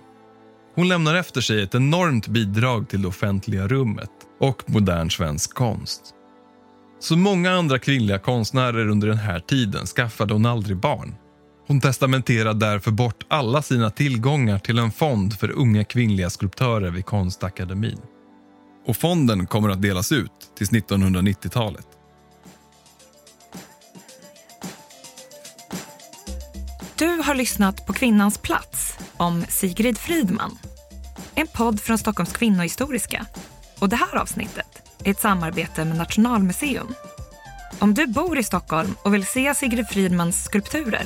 Hon 0.74 0.88
lämnar 0.88 1.14
efter 1.14 1.40
sig 1.40 1.62
ett 1.62 1.74
enormt 1.74 2.28
bidrag 2.28 2.88
till 2.88 3.02
det 3.02 3.08
offentliga 3.08 3.68
rummet 3.68 4.10
och 4.40 4.62
modern 4.66 5.10
svensk 5.10 5.54
konst. 5.54 6.00
Som 7.00 7.20
många 7.20 7.50
andra 7.50 7.78
kvinnliga 7.78 8.18
konstnärer 8.18 8.88
under 8.88 9.08
den 9.08 9.18
här 9.18 9.40
tiden 9.40 9.86
skaffade 9.86 10.32
hon 10.32 10.46
aldrig 10.46 10.76
barn. 10.76 11.14
Hon 11.66 11.80
testamenterar 11.80 12.54
därför 12.54 12.90
bort 12.90 13.26
alla 13.28 13.62
sina 13.62 13.90
tillgångar 13.90 14.58
till 14.58 14.78
en 14.78 14.92
fond 14.92 15.38
för 15.38 15.50
unga 15.50 15.84
kvinnliga 15.84 16.30
skulptörer 16.30 16.90
vid 16.90 17.06
Konstakademin. 17.06 18.00
Och 18.86 18.96
fonden 18.96 19.46
kommer 19.46 19.68
att 19.68 19.82
delas 19.82 20.12
ut 20.12 20.52
tills 20.58 20.72
1990-talet. 20.72 21.86
Har 27.30 27.34
lyssnat 27.34 27.86
på 27.86 27.92
Kvinnans 27.92 28.38
plats 28.38 28.98
om 29.16 29.44
Sigrid 29.48 29.98
Fridman. 29.98 30.58
En 31.34 31.46
podd 31.46 31.80
från 31.80 31.98
Stockholms 31.98 32.32
kvinnohistoriska. 32.32 33.26
Och 33.78 33.88
det 33.88 33.96
här 33.96 34.16
avsnittet 34.16 34.82
är 35.04 35.10
ett 35.10 35.20
samarbete 35.20 35.84
med 35.84 35.96
Nationalmuseum. 35.96 36.94
Om 37.78 37.94
du 37.94 38.06
bor 38.06 38.38
i 38.38 38.42
Stockholm 38.42 38.94
och 39.02 39.14
vill 39.14 39.26
se 39.26 39.54
Sigrid 39.54 39.88
Fridmans 39.88 40.44
skulpturer 40.44 41.02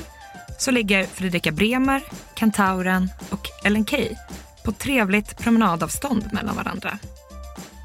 så 0.59 0.71
ligger 0.71 1.05
Fredrika 1.05 1.53
Bremer, 1.53 2.03
Kentauren 2.35 3.11
och 3.31 3.49
Ellen 3.65 3.87
Key 3.87 4.17
på 4.65 4.73
trevligt 4.73 5.39
promenadavstånd 5.39 6.29
mellan 6.33 6.57
varandra. 6.57 6.99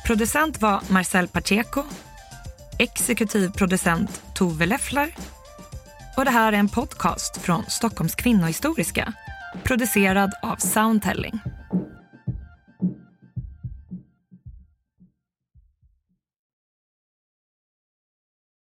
Producent 0.05 0.61
var 0.61 0.81
Marcel 0.87 1.27
Pacheco, 1.27 1.83
exekutiv 2.77 3.51
producent 3.51 4.21
Tove 4.33 4.65
Leffler 4.65 5.15
och 6.19 6.25
det 6.25 6.31
här 6.31 6.53
är 6.53 6.57
en 6.57 6.69
podcast 6.69 7.37
från 7.37 7.63
Stockholms 7.67 8.15
kvinnohistoriska 8.15 9.13
producerad 9.63 10.31
av 10.41 10.55
Soundtelling. 10.55 11.39